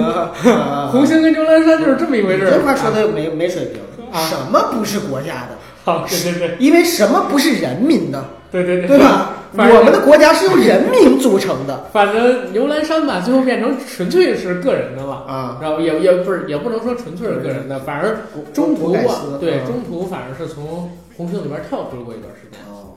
[0.00, 2.50] 啊 红星跟牛栏山就是这么一回事儿。
[2.50, 3.80] 这话说的没没水平。
[4.12, 5.56] 啊什么不是国家的？
[5.84, 9.32] 好，对对对因为什么不是人民的，对对对，对吧？
[9.54, 11.84] 我们的国家是由人民组成的。
[11.92, 15.12] 反正牛栏山吧，最后变成纯粹是个人的了。
[15.26, 15.58] 啊。
[15.60, 18.16] 然后也也不是也不能说纯粹是个人的，反而
[18.52, 18.92] 中途
[19.38, 22.60] 对嗯中途反而是从红星里边跳出来过一段时间。
[22.70, 22.96] 哦，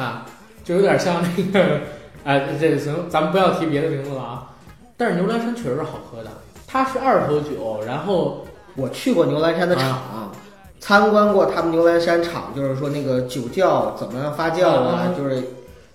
[0.00, 0.26] 啊，
[0.64, 1.80] 就有点像那个，
[2.24, 4.46] 哎，这行，咱们不要提别的名字了啊。
[4.96, 6.30] 但是牛栏山确实是好喝的，
[6.66, 8.46] 它是二头酒，然后
[8.76, 10.32] 我去过牛栏山的厂，
[10.78, 15.42] 参观过他们牛栏山厂，就是说那个酒窖怎么样发酵啊，嗯就是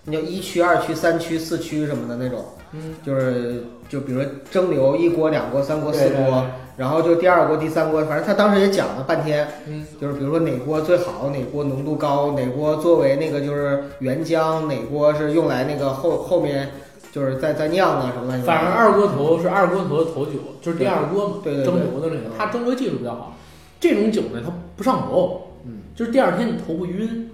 [0.06, 6.46] 那叫一区、二区、三区、四区什么的那种，嗯，就是就比如说蒸馏一锅、两锅、三锅、四锅，
[6.76, 16.70] 然后就第二锅、第三锅，反正他当时也讲了半天，嗯，就是比如说哪锅最好，哪锅浓度高，哪锅作为那个就是原浆，哪锅是用来那个后后面
[17.10, 18.44] 就是再再酿啊什么的。
[18.44, 20.32] 反正二锅头是二锅头的头酒，
[20.62, 23.36] 就是第二锅嘛，对对对蒸馏的那个，它蒸馏技术比较好。
[23.80, 25.80] 这种酒呢，它不上头，嗯。
[25.94, 27.30] 就是第二天你头不晕嗯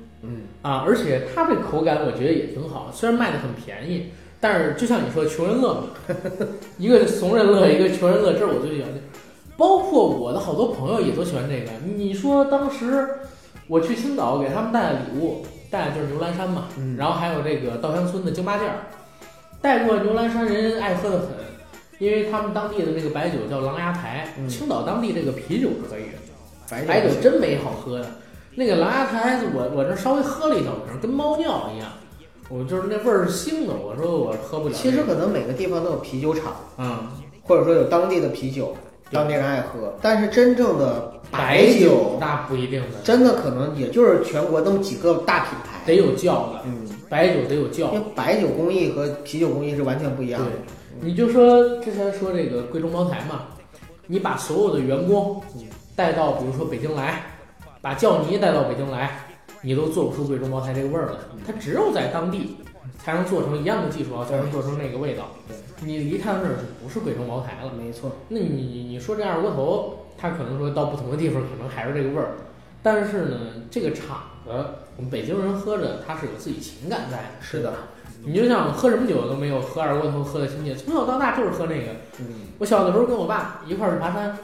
[0.63, 4.11] 啊，而且它这口感我觉得也挺好，虽然卖的很便宜，
[4.41, 5.83] 但是就像你说，穷人乐嘛，
[6.79, 9.01] 一个怂人乐，一个穷人乐，这是我最喜欢的。
[9.57, 11.71] 包括我的好多朋友也都喜欢这个。
[11.95, 13.09] 你说当时
[13.69, 18.87] 我去青岛给他们带的礼物，带的就是牛栏山嘛，嗯然后还有这个稻香村的京八件儿，
[19.61, 21.29] 带过牛栏山人爱喝的很，
[21.99, 26.05] 因为他们当地的那个白酒叫狼牙台，嗯青岛当地这个啤酒可以
[26.87, 28.07] 白酒真没好喝的。
[28.55, 31.89] 那个狼牙台，我我这稍微喝了一小瓶，跟猫尿一样，
[32.49, 34.75] 我就是那味儿是腥的，我说我喝不了。
[34.75, 37.09] 其实可能每个地方都有啤酒厂，嗯，
[37.43, 38.77] 或者说有当地的啤酒，
[39.11, 39.95] 当地人爱喝。
[40.03, 45.81] 但是真正的白酒，那不一定的，真的可能也就是全国那么几个大品牌。
[45.85, 47.95] 得有窖的，嗯，白酒得有窖因。
[47.95, 50.51] 为白酒工艺和啤酒工艺是完全不一样的。
[51.01, 53.47] 你就说之前说这个贵州茅台嘛，
[54.07, 55.43] 你把所有的员工
[55.97, 57.21] 带到比如说北京来，
[57.83, 59.27] 把窖泥带到北京来，
[59.61, 61.17] 你都做不出贵州茅台这个味儿来。
[61.45, 62.57] 它只有在当地
[63.03, 65.25] 才能做成一样的技术啊，才能做成那个味道。
[65.81, 67.73] 你离开那儿就不是贵州茅台了。
[67.77, 72.35] 没错，那你你说这二锅头，它可能说到不同的地方可能还是这个味儿，
[72.85, 73.37] 但是呢，
[73.69, 74.51] 这个厂子
[74.97, 77.25] 我们北京人喝着它是有自己情感在的。
[77.41, 77.75] 是的，
[78.25, 81.87] 你就像喝什么酒都没有喝二锅头喝的亲切，从小到大就是喝那个。
[82.21, 82.27] 嗯，
[82.59, 84.39] 我小的时候跟我爸一块儿去爬山，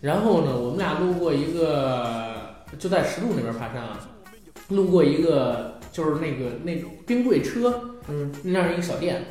[0.00, 2.39] 然后呢，我们俩路过一个，
[2.78, 3.98] 就在石柱那边爬山啊，
[4.68, 6.74] 路过一个就是那个那
[7.06, 9.24] 冰柜车，嗯，那样一个小店，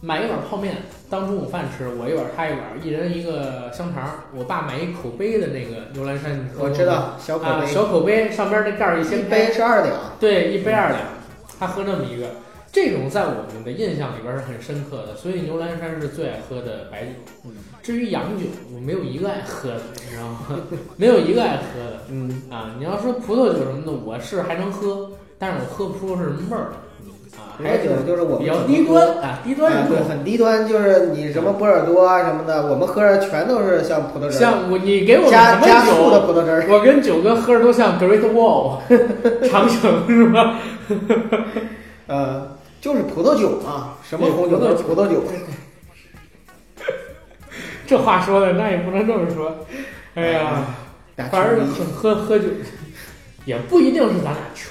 [0.00, 0.76] 买一碗泡面
[1.08, 4.24] 当中午饭吃，我一碗他一碗，一人一个香肠。
[4.34, 9.96] 我爸买一口杯的那个牛栏山，我知道，小口啊，杯，小口杯上边那盖儿一一掀开杯，是二两。
[10.20, 11.00] 对，一杯二两，
[11.58, 12.26] 他喝那么一个，
[12.70, 17.12] 这种在我们的印象里边是很深刻的，所以牛栏山是最爱喝的白酒。
[17.44, 17.52] 嗯
[17.86, 20.60] 至于洋酒，我没有一个爱喝的，你知道吗？
[20.98, 22.74] 没有一个爱喝的嗯，啊。
[22.80, 25.08] 你要说葡萄酒什么的，我是还能喝，
[25.38, 26.72] 但是我喝不出是什么味儿
[27.36, 36.26] 啊，还白酒就是我们比较低端啊，低端啊，对，很低端，就是你什么波尔多啊什么的，我们喝着全都是像葡萄汁儿，像我，你给我们加加什么醋的？
[36.26, 36.66] 葡萄汁儿。
[36.68, 38.78] 我跟九哥喝着都像 Great Wall
[39.48, 40.58] 长城是吧？
[42.08, 42.48] 呃，
[42.80, 45.22] 就是葡萄酒嘛，什么红酒都是葡萄酒。
[47.86, 49.56] 这话说的那也不能这么说。
[50.14, 50.64] 哎呀，
[51.16, 52.46] 俩反正喝喝喝酒，
[53.44, 54.70] 也不一定是咱俩穷，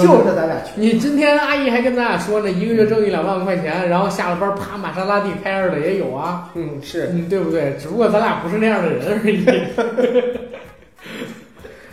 [0.00, 0.72] 就是咱俩穷。
[0.76, 7.76] 你今天阿姨还跟咱俩说呢，一个月挣一两万块钱，然后下了班啪玛莎拉蒂开着的也有啊，嗯，是，嗯，对不对？
[7.78, 9.44] 只不过咱俩不是那样的人而已。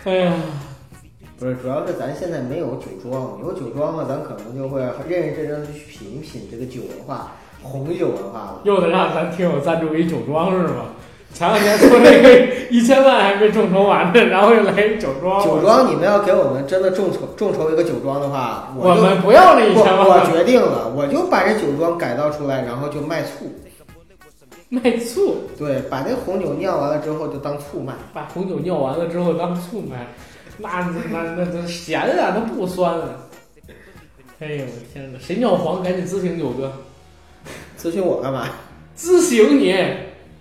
[0.05, 0.33] 哎呀，
[1.37, 8.61] 不是，主要是咱现在没有酒庄，有酒庄了，咱可能就会认认真真的去品一品这个酒文化，红酒文化了。
[8.63, 10.85] 又得让咱听友赞助一酒庄是吗？
[11.31, 15.43] 前两天说那个 一千万还没众筹完呢，然后又来一酒庄。
[15.45, 23.45] 酒庄，你们要给我们真的众筹众筹一个酒庄的话，我就们不要那一我千万，我决定了，我就把这酒庄改造出来，然后就卖醋。
[24.69, 25.37] 卖醋。
[25.55, 27.93] 对，把那红酒酿完了之后就当醋卖。
[28.11, 30.07] 把红酒酿完了之后当醋卖，
[30.57, 30.79] 那
[31.13, 33.05] 那那那咸啊，它不酸啊。
[34.39, 35.19] 哎呦我天哪！
[35.19, 36.71] 谁尿黄赶紧咨询九哥，
[37.77, 38.47] 咨询我干嘛？
[38.97, 39.75] 咨询你。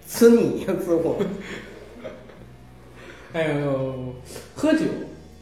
[0.09, 1.17] 咨你，咨我。
[3.35, 4.15] 哎呦，
[4.55, 4.81] 喝酒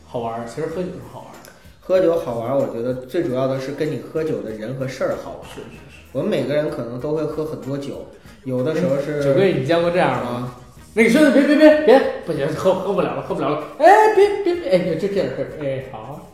[0.04, 1.52] 好玩儿，其实喝酒是好玩儿的。
[1.80, 5.48] 喝酒好玩儿，我觉得最主要的是跟你喝酒的人和事儿好玩。
[5.54, 6.02] 是是是。
[6.12, 8.06] 我们每个人可能都会喝很多酒，
[8.44, 10.30] 有的时候是九哥，你见过这样的吗？
[10.30, 10.58] 啊，
[10.94, 13.62] 那个兄弟，别别别别，不行，喝喝不了了，喝不了了。
[13.78, 13.86] 哎，
[14.16, 16.28] 别别别，哎，这这样式儿，哎，好。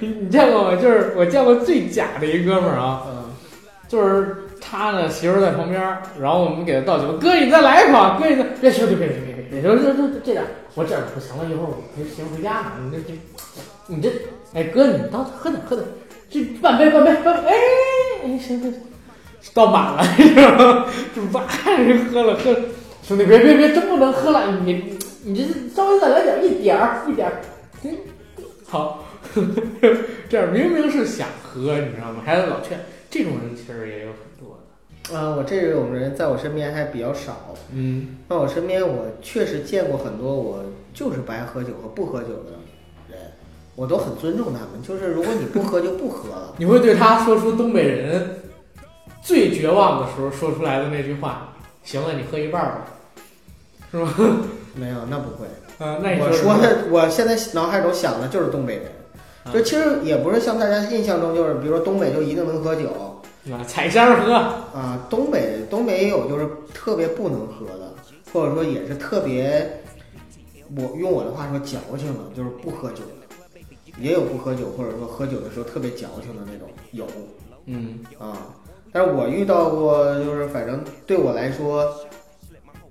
[0.00, 0.76] 你 你见过吗？
[0.80, 3.31] 就是我见过最假的一哥们儿啊，嗯，
[3.92, 5.78] 就是他呢媳妇在旁边，
[6.18, 10.42] 然后我们给他倒酒，哥你再来一口，哥你再别兄弟别别别别别，说这这这点，
[10.74, 13.12] 我这样不行了，一会儿我陪媳妇回家呢，你这这
[13.86, 14.10] 你这，
[14.54, 15.86] 哎哥你倒喝点喝点，
[16.30, 17.54] 这半杯半杯半杯，哎
[18.24, 18.80] 哎行行行，
[19.52, 20.86] 倒满了，你知道吗？
[21.14, 21.44] 就哇
[21.76, 22.50] 人喝了喝，
[23.02, 25.42] 兄弟别别别，真不能喝了，你你这
[25.76, 27.42] 稍微再来点一点儿一点儿，
[27.82, 27.94] 嗯，
[28.66, 29.04] 好，
[30.30, 32.22] 这样明明是想喝，你知道吗？
[32.24, 32.80] 还得老劝，
[33.12, 35.14] 这种人其实也有很多的。
[35.14, 37.54] 啊，我这种人在我身边还比较少。
[37.72, 42.52] 嗯，那我身边我确实见过很多我就是不爱喝酒和不喝酒的
[43.10, 43.18] 人，
[43.76, 44.82] 我都很尊重他们。
[44.82, 48.26] 就是如果你不喝就不喝了， 你会对他说出东北人
[49.22, 51.54] 最绝望的时候说出来的那句话
[51.84, 52.86] ：“行了，你喝一半吧。
[53.92, 54.10] ”是吗？
[54.74, 55.46] 没有，那不会。
[55.84, 58.84] 啊，那你我说说的，我现在脑海中想的就是东北人。
[59.52, 62.90] 就其实也不是像大家印象中，就是比如说东北就一定能喝酒
[63.50, 67.92] 啊，采香喝，啊，东北东北也有就是特别不能喝的，
[68.32, 69.82] 或者说也是特别，
[70.76, 73.60] 我用我的话说矫情的，就是不喝酒的，
[73.98, 77.06] 也有不喝酒或者说喝酒的时候特别矫情的那种，有
[77.66, 78.36] 嗯，啊。
[78.94, 81.90] 但是我遇到过，就是反正对我来说，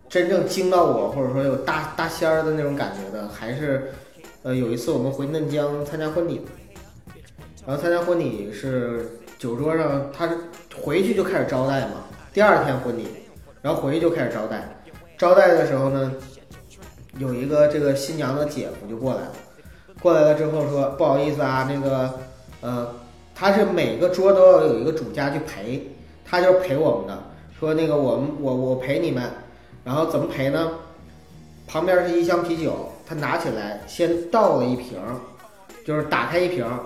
[0.10, 3.94] 真正惊到我，或者说有大大仙儿的那种感觉的，还是
[4.44, 6.42] 呃有一次我们回嫩江参加婚礼，
[7.66, 10.30] 然后参加婚礼是酒桌上，他
[10.82, 13.08] 回去就开始招待嘛，第二天婚礼，
[13.62, 14.84] 然后回去就开始招待，
[15.18, 16.12] 招待的时候呢，
[17.20, 19.32] 有一个这个新娘的姐夫就过来了，
[20.02, 22.20] 过来了之后说不好意思啊，那个
[22.62, 22.96] 呃，
[23.36, 25.88] 他是每个桌都要有一个主家去陪，
[26.26, 27.24] 他就是陪我们的，
[27.60, 29.24] 说那个我们我我陪你们，
[29.84, 30.72] 然后怎么陪呢？
[31.68, 35.20] 旁边是一箱啤酒，他拿起来先倒了一瓶儿，
[35.86, 36.80] 就是打开一瓶儿，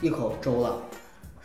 [0.00, 0.76] 一口粥了，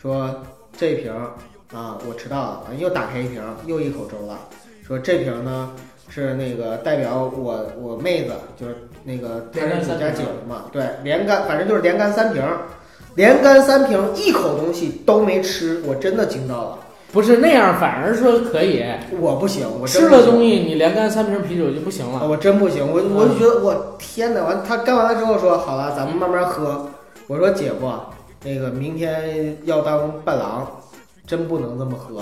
[0.00, 0.32] 说
[0.76, 1.32] 这瓶儿
[1.76, 4.38] 啊我迟到了，又打开一瓶儿，又一口粥了，
[4.86, 5.72] 说这瓶呢
[6.08, 12.58] 是那个代表我我妹子，就是那个她是主家姐夫嘛，对，连干反正就是连干三瓶儿，
[13.16, 16.78] 连干三瓶，一口东西都没吃，我真的惊到了，
[17.10, 18.84] 不是那样，反而说可以
[19.18, 22.20] 我不行，我吃了东西，你连干三瓶啤酒就不行了。
[22.20, 24.44] 啊我真不行，我我就觉得我天哪！
[24.44, 26.86] 完他干完了之后说好了，咱们慢慢喝。
[27.26, 27.90] 我说姐夫，
[28.44, 30.66] 那个明天要当伴郎，
[31.26, 32.16] 真不能这么喝。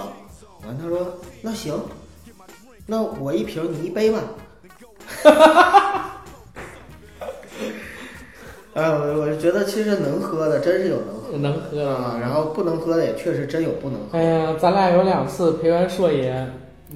[0.67, 1.07] 完他说
[1.43, 1.75] 那行，
[2.87, 4.21] 那我一瓶你一杯吧。
[8.77, 14.23] 哎，我我觉得其实能喝的真是有能喝能喝的啊，然后不能喝的也确实真有不能喝哎。
[14.23, 16.47] 呀，咱俩有两次陪完硕爷，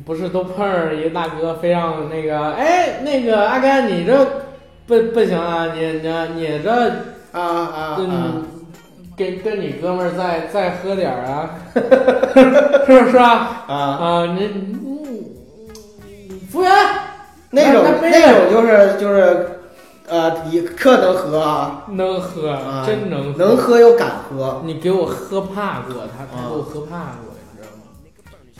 [0.05, 4.27] 不是都碰上一个大哥，非让那个，哎，那个阿甘，你这
[4.87, 6.71] 不不行啊，你你你这
[7.33, 7.97] 啊啊啊！
[7.99, 8.45] 嗯，
[9.17, 11.59] 跟跟你哥们儿再再喝点儿啊，
[12.87, 13.65] 是不是啊？
[13.67, 14.51] 啊，啊，你
[16.29, 16.71] 你服务员，
[17.51, 19.47] 那种那种就是就是，
[20.11, 27.85] 呃，你可能喝啊，能喝，啊真能能喝又敢喝，你给我喝怕过，他他啊给我喝怕过，你知道吗？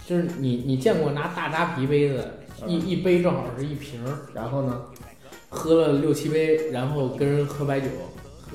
[0.07, 2.25] 就是你你见过拿大扎啤杯子，
[2.69, 4.81] 一一杯正好是一瓶儿，然后呢，
[5.49, 7.89] 喝了六七杯，然后跟人喝白酒，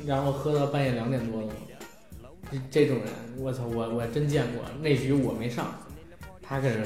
[0.05, 1.47] 然后喝到半夜两点多了。
[2.49, 3.07] 这这种人，
[3.39, 4.63] 我操，我我真见过。
[4.81, 5.65] 那局我没上，
[6.41, 6.83] 他跟人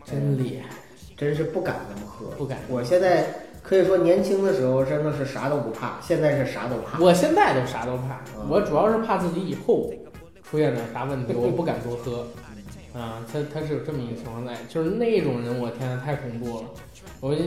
[0.00, 0.76] 喝，真厉害，
[1.16, 2.26] 真是不敢那么喝。
[2.36, 2.58] 不敢。
[2.68, 3.24] 我现在
[3.66, 7.02] 可以说年轻的时候真的是啥都不怕，现在是啥都怕。
[7.02, 9.92] 我现在都啥都怕，嗯我主要是怕自己以后
[10.48, 12.24] 出现点啥问题，我不敢多喝。
[12.98, 16.62] 啊，他他是有这么一个情况在，就是那种人，我天呐，太恐怖了。
[17.20, 17.42] 我就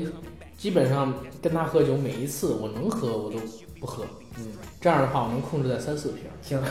[0.58, 3.38] 基本上跟他喝酒，每一次我能喝我都
[3.80, 4.04] 不喝，
[4.38, 4.46] 嗯，
[4.80, 6.26] 这样的话我能控制在三四瓶。
[6.42, 6.62] 行。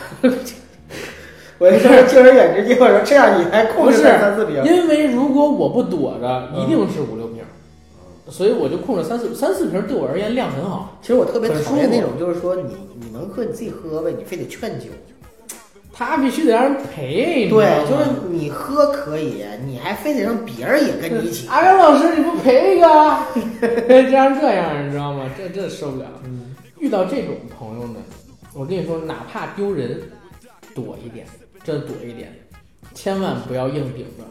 [1.59, 4.62] 我这是敬而远之计，我说这样你还控制在三四瓶。
[4.62, 7.28] 因为如果我不躲着，嗯一定是五六瓶，
[8.31, 10.99] 所以我就控制三四三四瓶，对我而言量很好。
[11.01, 14.87] 其实我特别讨厌那种，就是说你你能喝你自己喝呗，你非得劝酒。
[15.93, 21.55] 他必须得让人陪，对，就是你喝可以，你还非得让别人也跟你一起喝。
[21.55, 22.87] 阿甘老师，你不陪一个？
[23.89, 25.29] 这样这样，你知道吗？
[25.37, 26.07] 这这受不了。
[26.24, 27.99] 嗯，遇到这种朋友呢，
[28.55, 30.01] 我跟你说，哪怕丢人，
[30.72, 31.26] 躲一点，
[31.64, 32.33] 真躲一点，
[32.95, 34.24] 千万不要硬顶着，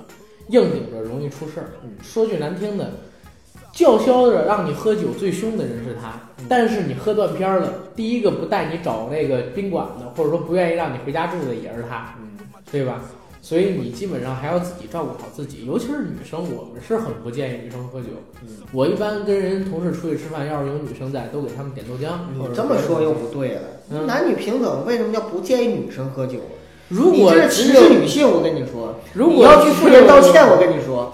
[0.47, 1.67] 硬顶着容易出事儿。
[2.01, 2.93] 说句难听的，
[3.77, 6.13] 叫嚣着让你喝酒最凶的人是他，
[6.49, 12.39] 但是你喝断片儿了，第一个不带你找那个宾馆的，或者说不愿意让你回家住的也是他，嗯，
[12.71, 12.99] 对吧？
[13.39, 18.07] 所以你基本上还要自己照顾好自己，尤其是女生，我们是很不建议女生喝酒。
[18.41, 22.17] 嗯我一般跟人同事出去吃饭，要是有女生在，都给他们点豆浆。
[22.33, 23.61] 你这么说又不对了，
[23.91, 26.39] 嗯男女平等，为什么叫不建议女生喝酒？
[26.89, 28.95] 如果是歧视女性，我跟你说。
[29.13, 31.13] 如果你要去妇联道歉，我跟你说。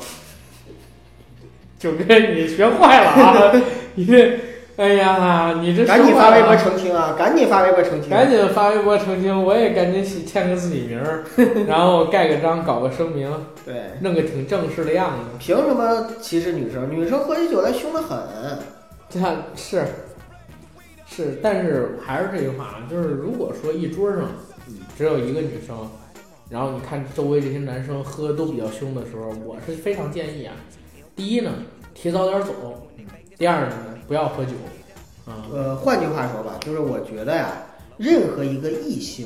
[1.84, 3.62] 九哥，你学坏了啊！
[3.96, 4.40] 你这，
[4.78, 7.14] 哎呀，你这赶紧发微博澄清啊！
[7.20, 8.10] 赶紧发微博澄清。
[8.10, 11.26] 赶紧发微博澄清，我也赶紧写签个自己名儿，
[11.68, 13.30] 然后盖个章，搞个声明，
[13.66, 15.36] 对，弄个挺正式的样子。
[15.38, 16.90] 凭什么歧视女生？
[16.90, 18.18] 女生喝起酒来凶得很。
[19.10, 19.84] 这 样是
[21.06, 24.22] 是，但是还是这句话，就是如果说一桌上
[24.98, 25.76] 只有一个女生，
[26.50, 30.54] 然后你看周围这些男生喝都比较凶的时候，我是非常建议啊，
[31.16, 31.52] 第一呢，
[31.94, 32.50] 提早点走；
[33.38, 33.74] 第二呢，
[34.08, 34.52] 不要喝酒。
[35.26, 37.52] 啊、呃，换句话说吧，就是我觉得呀，
[37.98, 39.26] 任何一个异性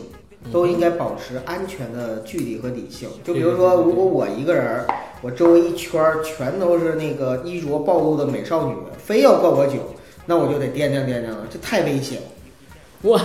[0.51, 3.09] 都应该保持安全的距离和理性。
[3.23, 4.85] 就比如说，如果我一个人儿，
[5.21, 9.79] 我周围一圈儿全都是那个衣着暴露的美少女，非要灌我酒，
[10.25, 12.19] 那我就得掂量掂量了，这太危险。
[13.01, 13.19] 我，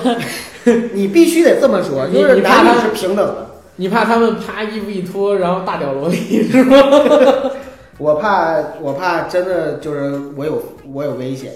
[0.92, 3.46] 你必须得这么说，就是你怕他男女是平等的。
[3.76, 6.76] 你怕他们啪衣服一脱，然后大屌萝莉是吗？
[8.02, 10.60] 我怕，我怕真的就是我有
[10.92, 11.52] 我有危险，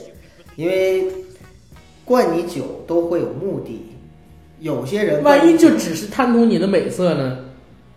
[0.54, 1.08] 因为
[2.04, 3.84] 灌你酒都会有目的，
[4.60, 7.38] 有些人万一就只是贪图你的美色呢？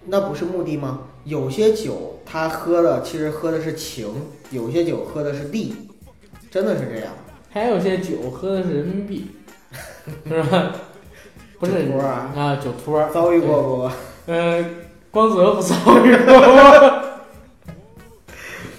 [0.07, 1.01] 那不是目的吗？
[1.25, 4.07] 有些酒他喝的其实喝的是情，
[4.49, 5.75] 有些酒喝的是利，
[6.49, 7.13] 真的是这样。
[7.51, 9.27] 还有些酒喝的是人民币，
[10.27, 10.71] 是吧？
[11.59, 14.31] 不是酒托啊啊，酒托儿遭遇过不？
[14.31, 14.65] 呃，
[15.11, 16.99] 光泽不遭遇过。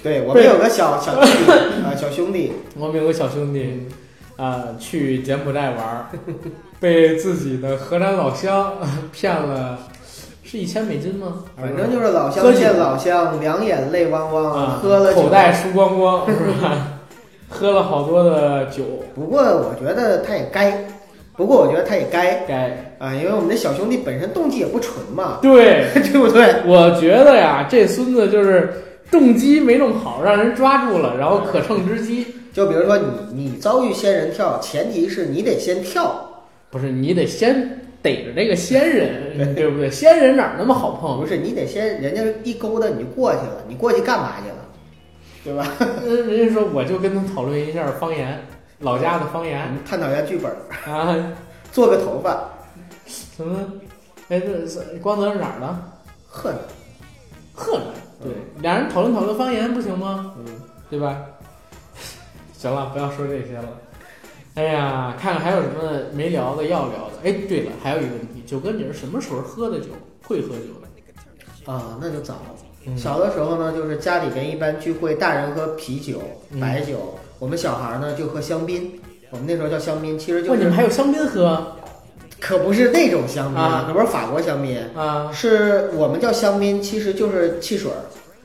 [0.03, 1.53] 对我们有个小小弟弟
[1.85, 3.87] 啊，小兄弟，我们有个小兄弟，
[4.37, 6.07] 啊、去柬埔寨玩儿，
[6.81, 8.73] 被自己的河南老乡
[9.13, 9.79] 骗了，
[10.43, 11.45] 是一千美金吗？
[11.61, 15.23] 反正就是老乡见老乡，两眼泪汪汪，啊，喝了酒。
[15.23, 16.89] 口袋输光光，是吧？
[17.49, 18.85] 喝了好多的酒，
[19.15, 20.73] 不过我觉得他也该，
[21.37, 22.95] 不过我觉得他也该该。
[22.99, 26.55] 啊，因为我们的小兄弟本身动机也不纯嘛，对，对不对？
[26.67, 28.73] 我觉得呀，这孙子就是
[29.11, 32.27] 动机没弄好，让人抓住了，然后可乘之机。
[32.53, 39.89] 就比如说你你遭遇仙人跳，前提是你得先跳，不是你得先逮着这个仙人，对不对？
[39.91, 41.21] 仙人哪儿那么好碰？
[41.21, 44.57] 不是你得先人家一勾搭你就过去了，你过去干嘛去了，
[45.45, 45.65] 对吧？
[46.05, 48.41] 嗯，人家说我就跟他讨论一下方言，
[48.81, 50.51] 老家的方言探讨一下剧本，
[50.93, 51.17] 啊，
[51.71, 52.51] 做个头发，
[53.07, 53.59] 什么？
[54.29, 55.79] 哎，这是光泽是哪儿的？
[56.29, 56.53] 呵，
[57.53, 57.87] 河南。
[58.23, 60.35] 对，俩人讨论讨论方言不行吗？
[60.39, 60.45] 嗯，
[60.91, 61.25] 对吧？
[62.57, 63.69] 行了，不要说这些了。
[64.55, 67.13] 哎呀，看看还有什么没聊的要聊的。
[67.25, 69.87] 哎，对了，还有一个问题，九哥，你是什么时候喝的酒？
[70.23, 71.73] 会喝酒的？
[71.73, 72.35] 啊，那就早。
[72.87, 78.99] 嗯小的时候呢，就是家里边一般聚会，大人喝啤酒、嗯白酒，我们小孩呢就喝香槟。
[79.31, 81.77] 我们那时候叫香槟，其实就哇，你们还有香槟喝
[82.41, 85.31] 可不是那种香槟啊可不是法国香槟，啊？
[85.33, 88.01] 是我们叫香槟，其实就是汽水儿，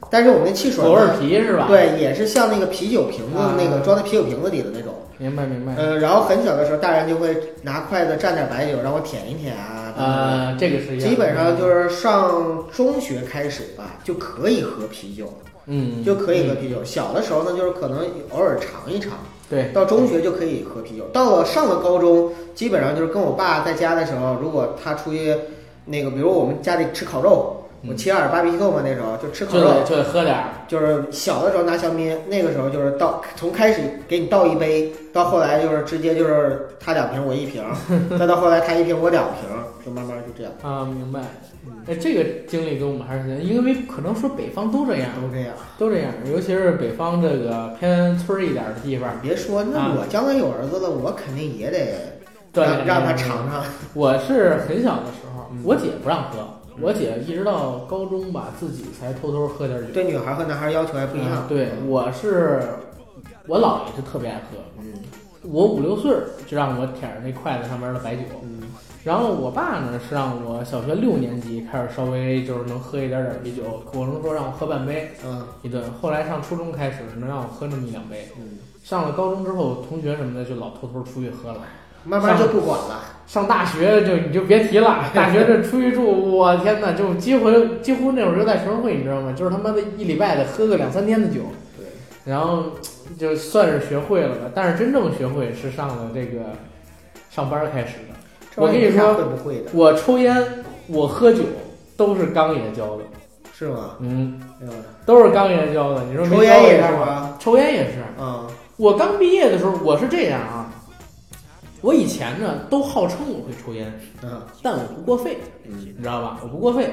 [0.09, 4.93] 但是我们的汽水果味儿啤是吧？，对，也是像那个啤酒瓶子啊那个装在啤酒瓶子里的那种。
[5.17, 5.73] 明白明白。
[5.77, 9.93] 呃，然后很小的时候，大人就会拿筷子蘸点白酒让我舔一舔啊。
[9.97, 15.33] 等等呃，这个是基本上就是上中学开始吧，就可以喝啤酒，
[15.67, 16.83] 嗯，就可以喝嗯啤酒。
[16.83, 17.99] 小的时候呢，就是可能
[18.31, 19.13] 偶尔尝一尝。
[19.49, 25.35] 对，到中学就可以喝啤酒，到了上了高中，基本上就是跟我爸在家的时候，如果他出去，
[25.85, 30.45] 那个比如我们家里吃烤肉，我嗯齐齐哈尔 barbecue 嘛，那时候就吃烤肉就得喝点儿。
[30.67, 37.63] 就是小的时候拿香槟，那个时候就是倒从开始给你倒一杯，到后来就是直接就是他两瓶我一瓶，
[38.17, 39.47] 再到后来他一瓶我两瓶，
[39.85, 41.19] 就慢慢就这样，啊，明白。
[41.87, 45.53] 哎，这个经历跟我们还是因为可能说北方都这样，都这样。
[45.77, 52.19] 都这样，尤其是北方这个偏村儿一点的地方，别说，那啊我将来有儿子了，我肯定也得
[52.53, 53.63] 锻让让他尝尝。
[53.93, 56.47] 我是很小的时候嗯，我姐不让喝，
[56.81, 59.87] 我姐一直到高中吧，自己才偷偷喝点酒。
[59.93, 61.47] 对女孩和男孩要求还不一样嗯。
[61.47, 62.61] 对，我是
[63.47, 64.91] 我姥爷就特别爱喝，嗯
[65.47, 68.54] 我五六岁儿就让我舔着那筷子上面的白酒，嗯
[69.05, 81.59] 然后我爸呢是让我小学六年级开始稍微就是能喝一点点啤酒，我能说让我喝半杯嗯一顿，后来上初中开始能让我喝那么一两杯，嗯，上了高中之后，同学什么的就老偷偷出去喝了。
[82.03, 82.99] 慢慢就不管了。
[83.27, 87.51] 上大学就你就别提了， 大学这出去住，我天哪，就几乎
[87.83, 89.31] 几乎那会儿就在学生会，你知道吗？
[89.37, 91.41] 就是他妈的一礼拜得喝个两三天的酒，
[91.77, 91.85] 对，
[92.25, 92.71] 然后
[93.19, 94.51] 就算是学会了吧。
[94.55, 96.39] 但是真正学会是上了这个
[97.29, 98.15] 上班开始的。
[98.55, 99.71] 我跟你说会不会的？
[99.73, 100.35] 我抽烟，
[100.87, 101.43] 我喝酒
[101.97, 103.03] 都是刚爷教的，
[103.53, 103.95] 是吗？
[103.99, 104.39] 嗯，
[105.05, 106.03] 都是刚爷教的。
[106.05, 106.81] 你说抽烟也？
[106.81, 107.37] 是吗？
[107.39, 108.03] 抽烟也是。
[108.19, 110.69] 嗯我刚毕业的时候，我是这样啊，
[111.79, 115.37] 我以前呢都号称我会抽烟，嗯但我不过肺。
[115.65, 116.39] 嗯你知道吧？
[116.43, 116.89] 我不过肺。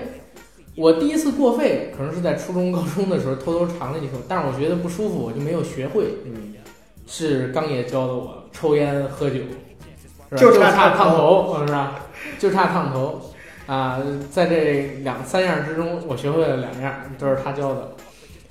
[0.77, 6.05] 我第一次过肺可能是在初中、高中的时候偷偷尝了一口，但是我觉得不舒服，我就没有学会。
[6.25, 6.55] 嗯，
[7.07, 9.41] 是刚爷教的我抽烟喝酒，
[10.37, 12.01] 就就差差烫烫头，是吧？
[12.39, 13.31] 就差烫头
[13.67, 14.01] 啊！
[14.31, 17.93] 在这两三样之中，我学会了两样，都是他教的。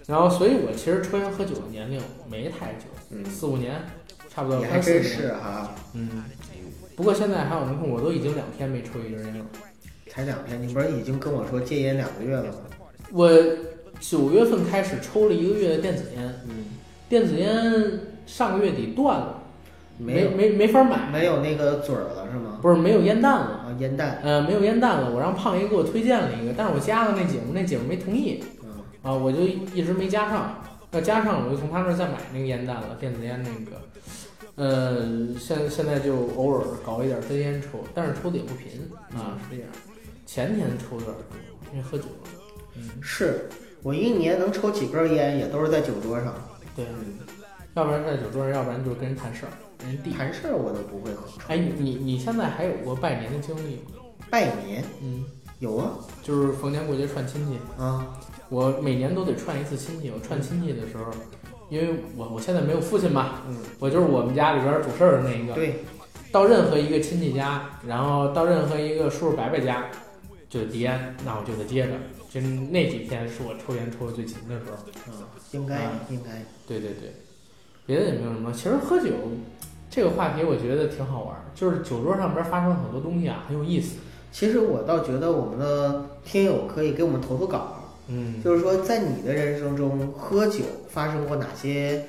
[0.08, 3.76] 然后，所以我其实抽烟喝酒的年龄没太久，嗯四五年，
[4.30, 5.04] 差不多你还真。
[5.04, 6.24] 是哈，嗯。
[6.96, 9.46] 不过现在还有人看，我都已经两天没抽一根烟了。
[10.10, 12.60] 才两天，你不是已经跟我说戒烟两个月了吗？
[13.12, 13.30] 我
[14.00, 16.66] 九月份开始抽了一个月的电子烟，嗯，
[17.08, 19.41] 电子烟上个月底断了，
[20.06, 22.60] 没没没法买，没有那个嘴儿了是吗？
[22.62, 25.12] 不是没有烟弹了，啊，烟弹，呃，没有烟弹了。
[25.12, 28.70] 我让胖爷给我推荐了一个，但是我加了那姐们，那姐们没同意嗯
[29.04, 30.58] 啊，我就一直没加上。
[30.92, 33.82] 要加上，我就从他那儿再买那个烟弹了，电子烟那个。
[34.56, 35.08] 呃，
[35.40, 38.68] 现现在就偶尔搞一点真烟抽，但是抽的也不频
[39.16, 39.72] 啊，是这样。
[40.26, 41.16] 前天抽的多，
[41.72, 42.30] 因为喝酒了。
[42.76, 43.48] 嗯，是
[43.84, 46.34] 我一年能抽几根烟，也都是在酒桌上。
[46.76, 46.86] 对，
[47.76, 49.71] 要不然在酒桌上，要不然就是跟人谈事儿，跟
[50.18, 51.26] 谈事儿我都不会喝。
[51.48, 53.82] 哎，你你你现在还有过拜年的经历吗？
[54.30, 55.26] 拜年嗯，
[55.60, 55.92] 有啊
[56.24, 58.18] 就是逢年过节串亲戚，啊，
[58.50, 60.10] 我每年都得串一次亲戚。
[60.12, 61.06] 我串亲戚的时候，
[61.70, 65.54] 因为我我现在没有父亲嘛，嗯，我就是我们家里边主事儿的那一个。
[65.54, 65.84] 对，
[66.32, 69.86] 到任何一个亲戚家，然后到任何一个叔叔伯伯家，
[70.50, 71.94] 就递烟，那我就得接着。
[72.30, 74.78] 就那几天是我抽烟抽的最勤的时候。
[75.10, 75.14] 嗯，
[75.52, 76.42] 应该啊应该。
[76.66, 77.14] 对对对，
[77.86, 78.54] 别的也没有什么。
[78.54, 79.10] 其实喝酒
[79.92, 83.98] 这个话题，我觉得挺好玩儿，就是酒桌上边发生很多东西啊，很有意思。
[84.32, 92.06] 其实我倒觉得我们的听友可以给我们投投稿，嗯，就是说在你的人生中，喝酒发生过哪些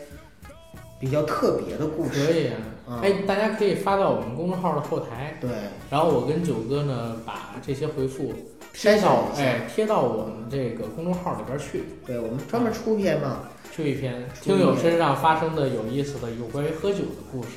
[1.01, 2.41] 比较特别的故事可事？
[2.45, 2.55] 以啊。
[2.89, 5.51] 啊哎，大家可以发到我们公众号的后台，对，
[5.91, 8.33] 然后我跟九哥呢把这些回复
[8.75, 13.41] 筛选贴到一下哎贴到我们这个公众号里边去，对我们专门出篇嘛。
[13.75, 17.49] 出一篇听友身上发生的有意思的有关于喝酒的故事，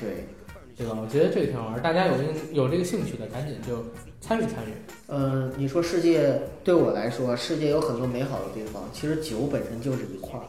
[0.78, 0.98] 对，对吧？
[1.02, 3.84] 我觉得这个挺好玩儿，大家有这个有这个兴趣的，赶紧就
[4.22, 4.74] 参与参与。
[5.10, 10.44] 嗯，你说世界对我来说，世界有很多美好的地方，其实酒本身就是一块儿。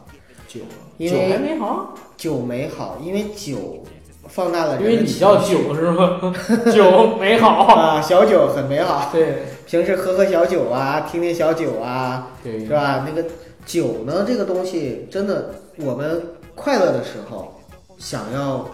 [0.47, 0.61] 酒，
[0.97, 3.83] 因为酒还没好，酒美好，因为酒
[4.29, 6.33] 放大了因为你叫酒是吗？
[6.73, 9.09] 酒美好，啊，小酒很美好。
[9.11, 13.05] 对平时喝喝小酒啊，听听小酒啊，对是吧？
[13.05, 13.27] 那个
[13.67, 16.23] 酒呢，这个东西真的，我们
[16.55, 17.53] 快乐的时候
[17.99, 18.65] 想要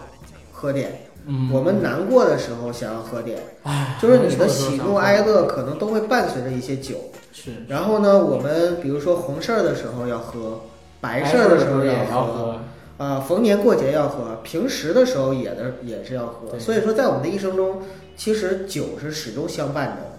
[0.52, 6.94] 喝点，嗯，我们难过的时候想要喝点，哎，就是你的喜怒哀乐可能都会伴随着一些酒。
[7.32, 7.50] 是。
[7.66, 10.60] 然后呢，我们比如说红事儿的时候要喝，
[11.00, 16.56] 白事儿的的时候也要喝，喝，啊，逢年过节要喝，平时的时候也的也是要喝。
[16.60, 17.82] 所以说，在我们的一生中，
[18.16, 20.13] 其实酒是始终相伴着的，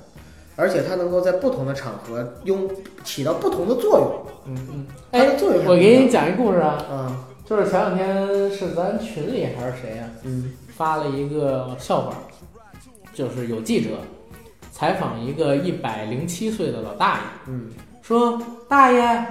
[0.56, 2.70] 而且它能够在不同的场合用
[3.04, 4.12] 起到不同的作用。
[4.48, 4.88] 嗯嗯。
[5.12, 12.14] 它的作用是我给你讲一故事啊，嗯，就是前两天是咱群里还是谁呀、嗯发了一个笑话，
[13.14, 13.92] 就是有记者
[14.74, 17.70] 采访一个一百零七岁的老大爷，嗯，
[18.02, 18.38] 说
[18.68, 19.26] ：“大爷，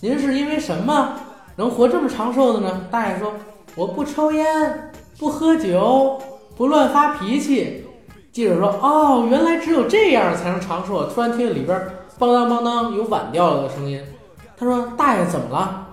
[0.00, 1.18] 您是因为什么
[1.56, 3.32] 能活这么长寿的呢？”大爷说
[3.74, 6.20] ：“我不抽烟，不喝酒，
[6.54, 7.79] 不乱发脾气。”
[8.32, 11.80] 记者说：“哦，原来只有这样才能长寿。”突然听见里边
[12.18, 14.00] 邦当邦当有碗掉了的声音。
[14.56, 15.86] 他说：“大爷怎么了？”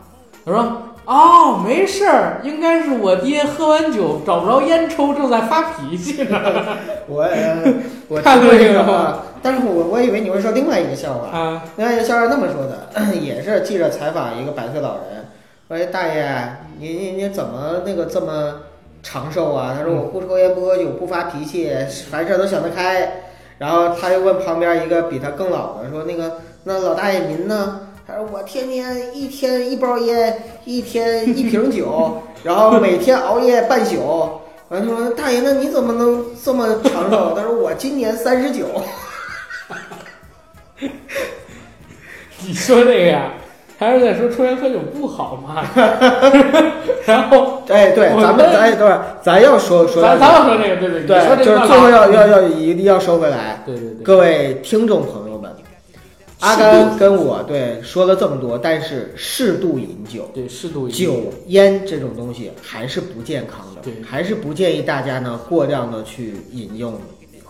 [0.46, 6.40] 他说：“哦，没事儿，应该是我爹喝完酒找不着烟抽，正在发脾气呢。
[7.08, 7.74] 我也
[8.08, 11.36] 我 看听过这个但是我我以为你会说另外一个笑”话。
[11.36, 15.26] 啊，另外一个笑话是那么说的， 也是记者采访一个百岁老人，
[15.70, 18.54] 说：“哎，大爷，你你你怎么那个这么
[19.10, 21.72] 长寿啊？”他说：“我不抽烟，不喝酒，不发脾气，
[22.12, 23.24] 凡事都想得开。”
[23.58, 38.66] 然后他又问旁边一个比他更老的说：“那个那老大爷您呢？”他说：“我天天一天一包烟，一天一瓶酒， 然后每天熬夜半宿。”完了说：“大爷，那你怎么能这么长寿？” 他说：“我今年三十九。
[42.46, 43.34] ”你说这个呀，
[43.78, 45.64] 还是在说抽烟喝酒不好嘛？
[47.06, 53.62] 然后哎，对，咱们咱对，咱要说说咱咱要说这个，对对，对，就是最后要要要一定要收回来。
[53.66, 55.52] 对对对，各位听众朋友们，
[56.40, 61.14] 阿甘跟我对说了这么多，但是适度饮酒，对适度饮酒
[61.48, 66.94] 烟这种东西还是不健康的，对还是不建议大家呢过量的去饮用。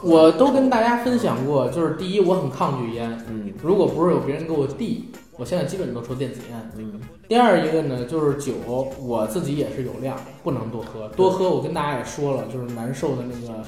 [0.04, 6.72] 我都跟大家分享过，就是第一，我很抗拒烟，嗯如果不是有别人给我递，我现在基本都抽电子烟。
[6.78, 8.54] 嗯，第二一个呢，就是酒，
[9.00, 13.64] 我自己也是有量，不能多喝，多喝我跟大家也说了，就是难受的那个，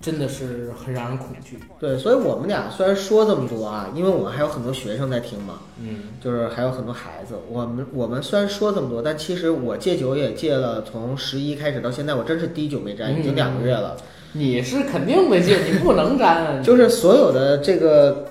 [0.00, 1.58] 真的是很让人恐惧。
[1.78, 7.34] 对，所以我们俩虽然说这么多啊，因为我们还有很多学生在听嘛，嗯，就是还有很多孩子。
[7.48, 13.96] 我们我们虽然说这么多，但其实我戒酒也戒了，从十一开始到现在，我真是滴酒没沾，已经两个月了。
[14.34, 16.62] 你是肯定没戒，你不能沾啊。
[16.62, 18.26] 就是所有的这个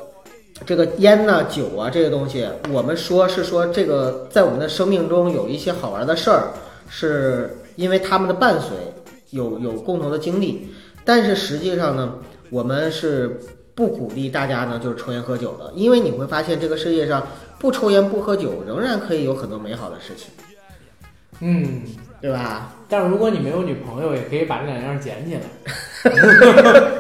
[0.66, 6.50] 这个烟呐、酒啊这些东西，我们说是说这个在我们的生命中有一些好玩的事儿，
[6.88, 8.78] 是因为他们的伴随
[9.32, 10.68] 有有共同的经历，
[11.04, 12.14] 但是实际上呢，
[12.50, 13.40] 我们是
[13.74, 17.26] 不鼓励大家呢就是抽烟喝酒的，因为你会发现这个世界上
[17.58, 20.30] 不抽烟不喝酒仍然可以有很多美好的事情，
[21.40, 21.82] 嗯，
[22.22, 22.76] 对吧？
[22.92, 25.42] 但是如果你没有女朋友，也可以把这两样捡起来，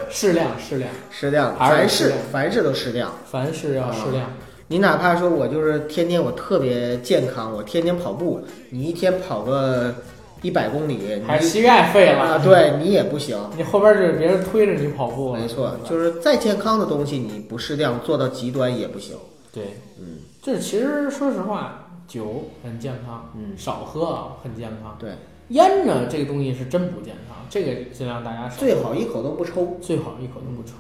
[0.09, 3.11] 适 量适量，适量，凡事凡事都适量。
[3.29, 4.31] 凡事要适量。
[4.67, 9.93] 你哪怕说我就是天天我特别健康，我天天跑步，你一天跑个
[10.41, 13.37] 一百公里，你还是膝盖废啊，了，对你也不行。
[13.57, 19.17] 你后边就是别人推着你跑步，没错，就是再健康的东西，你不适量做到极端也不行。
[19.53, 24.95] 对，嗯，就是其实说实话，酒很健康，嗯少喝啊很健康。
[24.97, 25.11] 对，
[25.51, 29.77] 烟呢，这个东西是真不健康，这个尽量大家少最好一口都不抽。
[29.81, 30.75] 最好一口都不抽。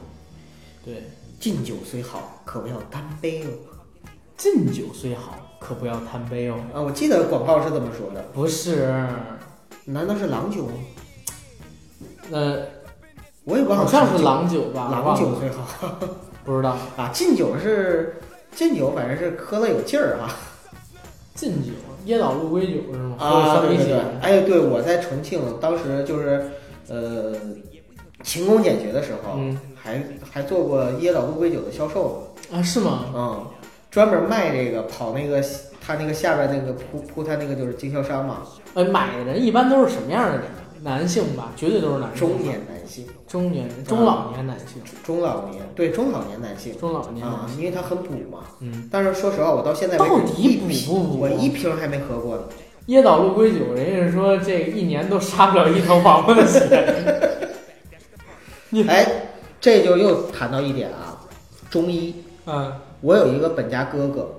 [0.83, 1.03] 对，
[1.39, 3.49] 敬酒虽好，可不要干杯哦。
[4.37, 6.55] 敬酒虽好，可不要贪杯哦。
[6.73, 9.05] 啊，我记得广告是这么说的，不是，
[9.85, 10.73] 难道是郎酒吗？
[12.31, 12.63] 呃，
[13.43, 15.67] 我也忘了，好像是郎酒吧，郎酒最好
[16.45, 16.77] 不知道。
[16.95, 17.09] 啊。
[17.13, 18.15] 劲酒是
[18.55, 20.33] 劲酒，反正是喝了有劲儿啊。
[21.35, 21.73] 劲酒，
[22.07, 23.15] 椰岛鹿龟酒是吗？
[23.19, 26.49] 啊，对对对，哎，对，我在重庆当时就是
[26.89, 27.33] 呃
[28.23, 30.01] 勤工俭学的时候，嗯还
[30.31, 33.05] 还做过椰岛鹿龟酒的销售啊，是吗？
[33.15, 33.45] 嗯，
[33.89, 35.43] 专门卖这个，跑那个
[35.79, 38.43] 他那个下边那个铺铺他那个就是经销商嘛，
[38.75, 40.43] 呃，买的人一般都是什么样的人？
[40.83, 42.19] 男性吧，绝对都是男性。
[42.19, 47.49] 中年男性、中年人、中老年男性、中老年，对中老年男性中老年啊。
[47.57, 48.39] 因为它很补嘛。
[48.59, 52.43] 嗯，但是说实话，我到现在为到止底补不补我一瓶还没喝过呢。
[52.87, 56.59] 椰岛鹿龟酒，人家是说这一年都杀不了一头王八的血。
[58.69, 59.07] 你 哎，
[59.61, 61.17] 这就又谈到一点啊，
[61.69, 62.13] 中医。
[62.45, 64.29] 嗯我有一个本家哥哥，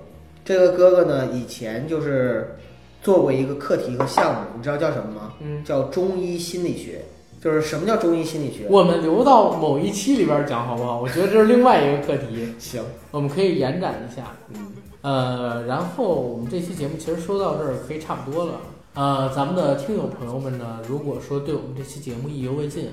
[0.45, 2.55] 这个哥哥呢，以前就是
[3.01, 5.33] 做过一个课题和项目，你知道叫什么吗？
[5.41, 7.03] 嗯，叫中医心理学。
[7.43, 8.67] 就是什么叫中医心理学？
[8.69, 11.01] 我们留到某一期里边讲好不好？
[11.01, 14.31] 我觉得这是另外一个课题，行，我们可以延展一下。
[14.53, 14.71] 嗯，
[15.01, 18.53] 呃，然后我们这期节目其实说到这儿可以差不多了。
[18.93, 22.89] 呃，咱们的听友朋友们呢，如果说对我们这期节目意犹未尽，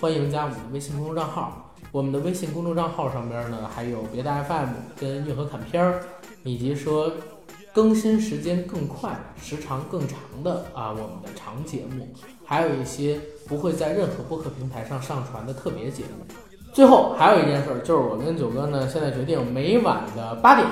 [0.00, 1.72] 欢迎加我们的微信公众账号。
[1.92, 4.68] 我们的微信公众账号上边呢，还有别的 FM
[4.98, 6.00] 跟硬核侃片儿，
[6.42, 7.12] 以及说
[7.72, 12.08] 更新时间更快、时长更长的啊我们的长节目，
[12.44, 16.34] 还有一些不会在任何播客平台上上传的特别节目。
[16.72, 20.66] 最后还有一件事儿，就是我跟九哥呢，现在决定每晚的八点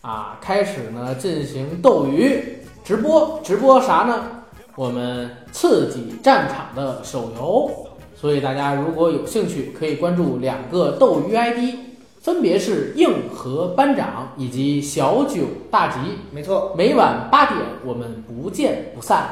[0.00, 2.42] 啊，开始呢进行斗鱼
[2.82, 3.38] 直播。
[3.44, 4.24] 直播啥呢？
[4.76, 7.70] 我们刺激战场的手游。
[8.16, 11.74] 所以大家如果有兴趣，可以关注两个斗鱼 ID，
[12.20, 15.98] 分别是硬核班长以及小九大吉。
[16.30, 16.74] 没错。
[16.76, 19.28] 每晚八点，我们不见不散。